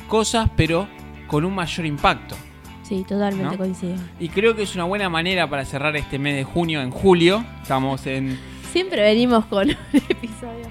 cosas, 0.08 0.50
pero 0.56 0.88
con 1.28 1.44
un 1.44 1.54
mayor 1.56 1.86
impacto. 1.86 2.36
Sí, 2.84 3.04
totalmente 3.08 3.52
¿No? 3.54 3.58
coincido. 3.58 3.96
Y 4.20 4.30
creo 4.30 4.56
que 4.56 4.64
es 4.64 4.76
una 4.76 4.84
buena 4.84 5.10
manera 5.10 5.50
para 5.50 5.66
cerrar 5.66 5.96
este 5.96 6.20
mes 6.20 6.36
de 6.36 6.44
junio. 6.44 6.82
En 6.82 6.92
julio, 6.92 7.44
estamos 7.62 8.06
en... 8.06 8.38
Siempre 8.72 9.02
venimos 9.02 9.46
con 9.46 9.70
un 9.70 9.76
episodio. 10.10 10.68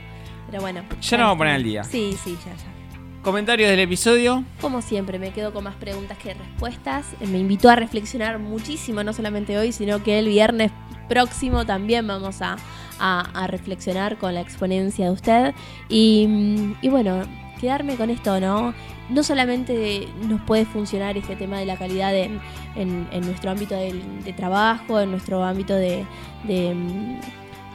Pero 0.50 0.62
bueno. 0.62 0.82
Ya 1.00 1.16
nos 1.18 1.24
vamos 1.26 1.34
a 1.34 1.38
poner 1.38 1.54
al 1.54 1.62
día. 1.62 1.84
Sí, 1.84 2.14
sí, 2.22 2.36
ya, 2.44 2.52
ya. 2.54 2.79
Comentarios 3.22 3.68
del 3.68 3.80
episodio. 3.80 4.44
Como 4.62 4.80
siempre, 4.80 5.18
me 5.18 5.30
quedo 5.32 5.52
con 5.52 5.64
más 5.64 5.74
preguntas 5.74 6.16
que 6.16 6.32
respuestas. 6.32 7.04
Me 7.20 7.38
invitó 7.38 7.68
a 7.68 7.76
reflexionar 7.76 8.38
muchísimo, 8.38 9.04
no 9.04 9.12
solamente 9.12 9.58
hoy, 9.58 9.72
sino 9.72 10.02
que 10.02 10.18
el 10.18 10.28
viernes 10.28 10.72
próximo 11.06 11.66
también 11.66 12.06
vamos 12.06 12.40
a, 12.40 12.56
a- 12.98 13.46
reflexionar 13.46 14.16
con 14.16 14.32
la 14.34 14.40
exponencia 14.40 15.04
de 15.06 15.10
usted. 15.10 15.54
Y, 15.90 16.74
y 16.80 16.88
bueno, 16.88 17.22
quedarme 17.60 17.96
con 17.96 18.08
esto, 18.08 18.40
¿no? 18.40 18.72
No 19.10 19.22
solamente 19.22 20.08
nos 20.26 20.40
puede 20.42 20.64
funcionar 20.64 21.18
este 21.18 21.36
tema 21.36 21.58
de 21.58 21.66
la 21.66 21.76
calidad 21.76 22.16
en, 22.16 22.40
en- 22.74 23.06
nuestro 23.26 23.50
ámbito 23.50 23.74
del- 23.74 24.24
de, 24.24 24.32
trabajo, 24.32 24.98
en 24.98 25.10
nuestro 25.10 25.44
ámbito 25.44 25.74
de, 25.74 26.06
de, 26.44 26.74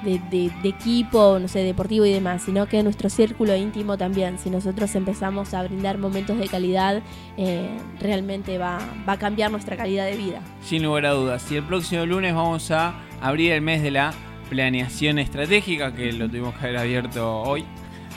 de, 0.06 0.20
de- 0.30 0.52
de 0.64 0.70
equipo, 0.70 1.38
no 1.40 1.48
sé, 1.50 1.60
deportivo 1.60 2.06
y 2.06 2.14
demás, 2.14 2.44
sino 2.44 2.68
que 2.68 2.82
nuestro 2.84 3.10
círculo 3.10 3.56
íntimo 3.56 3.98
también. 3.98 4.38
Si 4.40 4.50
nosotros 4.50 4.96
empezamos 4.96 5.54
a 5.54 5.64
brindar 5.64 5.98
momentos 5.98 6.38
de 6.38 6.48
calidad, 6.48 7.02
eh, 7.38 7.68
realmente 8.00 8.58
va, 8.58 8.80
va 9.08 9.14
a 9.14 9.18
cambiar 9.20 9.52
nuestra 9.52 9.76
calidad 9.76 10.06
de 10.06 10.16
vida. 10.16 10.40
Sin 10.64 10.84
lugar 10.84 11.08
a 11.08 11.12
dudas. 11.12 11.52
Y 11.52 11.58
el 11.58 11.64
próximo 11.64 12.06
lunes 12.06 12.34
vamos 12.34 12.72
a 12.72 12.94
abrir 13.22 13.52
el 13.52 13.62
mes 13.62 13.82
de 13.82 13.92
la 13.92 14.14
planeación 14.50 15.20
estratégica, 15.20 15.94
que 15.94 16.14
lo 16.14 16.28
tuvimos 16.30 16.54
que 16.56 16.66
haber 16.68 16.78
abierto 16.78 17.42
hoy. 17.42 17.66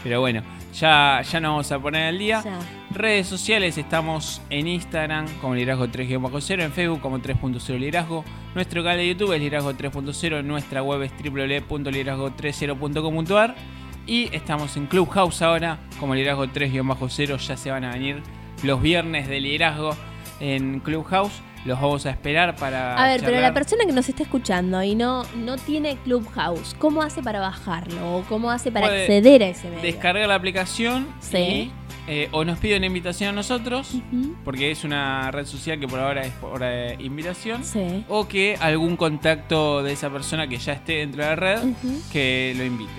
Pero 0.05 0.21
bueno, 0.21 0.43
ya, 0.75 1.23
ya 1.23 1.41
nos 1.41 1.51
vamos 1.51 1.73
a 1.73 1.79
poner 1.81 2.03
al 2.09 2.19
día. 2.19 2.43
Ya. 2.45 2.59
Redes 2.91 3.27
sociales, 3.27 3.77
estamos 3.77 4.41
en 4.49 4.67
Instagram 4.67 5.27
como 5.41 5.55
Liderazgo 5.55 5.89
3-0, 5.89 6.63
en 6.63 6.73
Facebook 6.73 7.01
como 7.01 7.19
3.0 7.19 7.79
Liderazgo, 7.79 8.25
nuestro 8.55 8.83
canal 8.83 8.97
de 8.99 9.09
YouTube 9.09 9.35
es 9.35 9.41
Liderazgo 9.41 9.75
3.0, 9.75 10.43
nuestra 10.43 10.83
web 10.83 11.03
es 11.03 11.13
www.liderazgo30.com.ar 11.23 13.55
y 14.07 14.35
estamos 14.35 14.75
en 14.79 14.87
Clubhouse 14.87 15.43
ahora 15.43 15.79
como 16.01 16.15
Liderazgo 16.15 16.47
3-0, 16.47 17.37
ya 17.37 17.57
se 17.59 17.71
van 17.71 17.85
a 17.85 17.93
venir 17.93 18.23
los 18.63 18.81
viernes 18.81 19.29
de 19.29 19.41
liderazgo 19.41 19.95
en 20.41 20.81
Clubhouse, 20.81 21.43
los 21.67 21.79
vamos 21.79 22.07
a 22.07 22.11
esperar 22.11 22.57
para... 22.57 22.97
A 22.97 23.07
ver, 23.07 23.21
pero 23.23 23.39
la 23.39 23.53
persona 23.53 23.85
que 23.85 23.93
nos 23.93 24.09
está 24.09 24.23
escuchando 24.23 24.83
y 24.83 24.95
no, 24.95 25.25
no 25.37 25.59
tiene 25.59 25.99
Clubhouse, 26.05 26.75
¿cómo 26.79 27.03
hace 27.03 27.23
para 27.23 27.39
bajarlo? 27.39 28.17
¿O 28.17 28.23
cómo 28.23 28.51
hace 28.51 28.73
para 28.73 28.87
Puede 28.87 29.03
acceder 29.03 29.43
a 29.43 29.49
ese 29.49 29.69
medio? 29.69 29.83
Descarga 29.83 30.27
la 30.27 30.37
aplicación 30.37 31.07
Sí. 31.21 31.37
y, 31.37 31.71
eh, 32.09 32.29
o 32.33 32.45
nos 32.45 32.59
pide 32.59 32.77
una 32.77 32.87
invitación 32.87 33.29
a 33.29 33.33
nosotros, 33.33 33.93
porque 34.45 34.71
es 34.71 34.83
una 34.85 35.31
red 35.31 35.45
social 35.47 35.79
que 35.79 35.87
por 35.87 36.01
ahora 36.01 36.23
es 36.25 36.33
por 36.35 36.61
eh, 36.65 36.97
invitación. 36.99 37.63
Sí. 37.65 38.05
o 38.09 38.27
que 38.27 38.57
algún 38.61 38.97
contacto 38.97 39.83
de 39.83 39.93
esa 39.93 40.11
persona 40.11 40.49
que 40.49 40.57
ya 40.59 40.73
esté 40.73 40.95
dentro 40.95 41.23
de 41.23 41.29
la 41.31 41.37
red 41.37 41.59
que 42.13 42.55
lo 42.57 42.65
invite. 42.65 42.91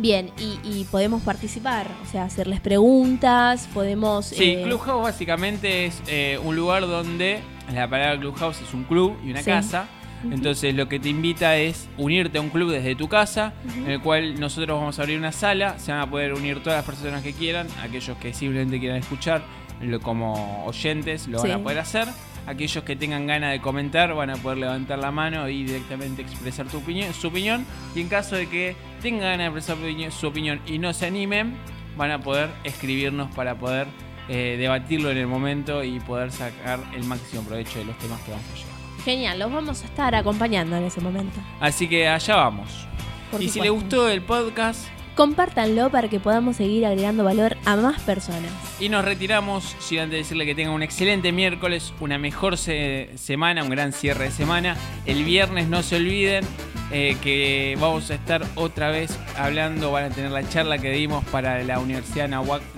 Bien, 0.00 0.30
y, 0.38 0.58
y 0.62 0.84
podemos 0.84 1.22
participar, 1.22 1.88
o 2.06 2.06
sea, 2.10 2.24
hacerles 2.24 2.60
preguntas, 2.60 3.68
podemos... 3.74 4.26
Sí, 4.26 4.44
eh, 4.54 4.62
Clubhouse 4.64 5.02
básicamente 5.02 5.86
es 5.86 6.02
eh, 6.06 6.38
un 6.44 6.54
lugar 6.54 6.86
donde 6.86 7.40
la 7.72 7.88
palabra 7.90 8.18
Clubhouse 8.20 8.60
es 8.60 8.72
un 8.74 8.84
club 8.84 9.16
y 9.24 9.30
una 9.32 9.40
Sí. 9.40 9.46
casa. 9.50 9.88
Entonces 10.30 10.74
lo 10.74 10.88
que 10.88 10.98
te 10.98 11.08
invita 11.08 11.56
es 11.56 11.88
unirte 11.96 12.38
a 12.38 12.40
un 12.40 12.50
club 12.50 12.70
desde 12.72 12.94
tu 12.96 13.08
casa, 13.08 13.52
en 13.76 13.90
el 13.90 14.00
cual 14.00 14.38
nosotros 14.40 14.78
vamos 14.78 14.98
a 14.98 15.02
abrir 15.02 15.18
una 15.18 15.32
sala, 15.32 15.78
se 15.78 15.92
van 15.92 16.00
a 16.00 16.10
poder 16.10 16.32
unir 16.34 16.62
todas 16.62 16.78
las 16.78 16.84
personas 16.84 17.22
que 17.22 17.32
quieran, 17.32 17.66
aquellos 17.82 18.16
que 18.18 18.32
simplemente 18.34 18.78
quieran 18.80 18.98
escuchar, 18.98 19.42
lo- 19.80 20.00
como 20.00 20.64
oyentes 20.66 21.28
lo 21.28 21.38
van 21.38 21.50
a 21.52 21.62
poder 21.62 21.78
hacer, 21.78 22.08
aquellos 22.46 22.82
que 22.82 22.96
tengan 22.96 23.26
ganas 23.26 23.52
de 23.52 23.60
comentar 23.60 24.12
van 24.14 24.30
a 24.30 24.36
poder 24.36 24.58
levantar 24.58 24.98
la 24.98 25.10
mano 25.12 25.48
y 25.48 25.64
directamente 25.64 26.22
expresar 26.22 26.66
tu 26.66 26.78
opinión, 26.78 27.12
su 27.14 27.28
opinión, 27.28 27.64
y 27.94 28.00
en 28.00 28.08
caso 28.08 28.34
de 28.36 28.48
que 28.48 28.74
tengan 29.00 29.20
ganas 29.38 29.52
de 29.52 29.58
expresar 29.60 30.10
su 30.12 30.26
opinión 30.26 30.60
y 30.66 30.78
no 30.78 30.92
se 30.92 31.06
animen, 31.06 31.54
van 31.96 32.10
a 32.10 32.20
poder 32.20 32.50
escribirnos 32.64 33.30
para 33.34 33.54
poder 33.56 33.86
eh, 34.28 34.56
debatirlo 34.58 35.10
en 35.10 35.18
el 35.18 35.26
momento 35.26 35.84
y 35.84 36.00
poder 36.00 36.32
sacar 36.32 36.80
el 36.94 37.04
máximo 37.04 37.42
provecho 37.42 37.78
de 37.78 37.84
los 37.86 37.98
temas 37.98 38.20
que 38.22 38.30
vamos 38.32 38.46
a 38.52 38.56
llevar. 38.56 38.77
Genial, 39.08 39.38
los 39.38 39.50
vamos 39.50 39.80
a 39.82 39.86
estar 39.86 40.14
acompañando 40.14 40.76
en 40.76 40.84
ese 40.84 41.00
momento. 41.00 41.40
Así 41.60 41.88
que 41.88 42.06
allá 42.08 42.36
vamos. 42.36 42.86
por 43.30 43.42
y 43.42 43.48
si 43.48 43.58
les 43.58 43.70
gustó 43.70 44.06
el 44.10 44.20
podcast 44.20 44.86
Compártanlo 45.14 45.88
para 45.90 46.08
que 46.08 46.20
podamos 46.20 46.56
seguir 46.56 46.84
agregando 46.84 47.24
valor 47.24 47.56
a 47.64 47.74
más 47.76 48.00
personas. 48.02 48.52
y 48.78 48.90
nos 48.90 49.02
retiramos, 49.04 49.74
sin 49.80 50.00
antes 50.00 50.18
decirle 50.18 50.44
que 50.44 50.54
tengan 50.54 50.74
un 50.74 50.82
excelente 50.82 51.32
miércoles, 51.32 51.94
una 52.00 52.18
mejor 52.18 52.58
se- 52.58 53.10
semana, 53.16 53.62
un 53.64 53.70
gran 53.70 53.92
cierre 53.94 54.24
de 54.26 54.30
semana. 54.30 54.76
El 55.06 55.24
viernes 55.24 55.68
no 55.68 55.82
se 55.82 55.96
olviden 55.96 56.44
eh, 56.92 57.16
que 57.22 57.78
vamos 57.80 58.10
a 58.10 58.14
estar 58.14 58.44
otra 58.56 58.90
vez 58.90 59.18
hablando, 59.38 59.90
van 59.90 60.04
a 60.04 60.10
tener 60.10 60.30
la 60.32 60.46
charla 60.46 60.76
que 60.78 60.90
dimos 60.90 61.24
para 61.32 61.62
la 61.64 61.78
Universidad 61.80 62.28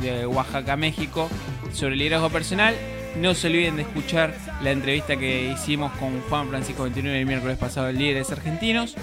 de 0.01 0.27
Oaxaca, 0.27 0.77
México, 0.77 1.29
sobre 1.73 1.97
liderazgo 1.97 2.31
personal. 2.31 2.75
No 3.17 3.35
se 3.35 3.49
olviden 3.49 3.77
de 3.77 3.83
escuchar 3.83 4.35
la 4.63 4.71
entrevista 4.71 5.17
que 5.17 5.51
hicimos 5.51 5.93
con 5.93 6.21
Juan 6.29 6.49
Francisco 6.49 6.85
29 6.85 7.21
el 7.21 7.27
miércoles 7.27 7.59
pasado, 7.59 7.89
el 7.89 7.99
Líderes 7.99 8.31
Argentinos. 8.31 8.95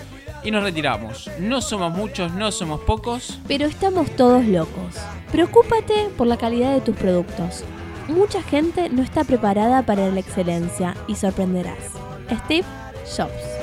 Y 0.43 0.51
nos 0.51 0.63
retiramos. 0.63 1.29
No 1.39 1.61
somos 1.61 1.91
muchos, 1.91 2.31
no 2.33 2.51
somos 2.51 2.79
pocos. 2.81 3.39
Pero 3.47 3.65
estamos 3.65 4.09
todos 4.11 4.45
locos. 4.45 4.95
Preocúpate 5.31 6.09
por 6.15 6.27
la 6.27 6.37
calidad 6.37 6.73
de 6.73 6.81
tus 6.81 6.95
productos. 6.95 7.63
Mucha 8.07 8.41
gente 8.41 8.89
no 8.89 9.03
está 9.03 9.25
preparada 9.25 9.85
para 9.85 10.09
la 10.09 10.19
excelencia 10.19 10.95
y 11.07 11.15
sorprenderás. 11.15 11.91
Steve 12.45 12.65
Jobs. 13.03 13.57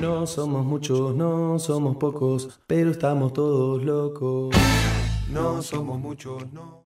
No 0.00 0.26
somos 0.26 0.64
muchos, 0.64 1.14
no 1.14 1.58
somos 1.58 1.96
pocos, 1.96 2.60
pero 2.66 2.90
estamos 2.90 3.32
todos 3.32 3.82
locos. 3.82 4.54
No 5.30 5.62
somos 5.62 5.98
muchos, 5.98 6.52
no. 6.52 6.80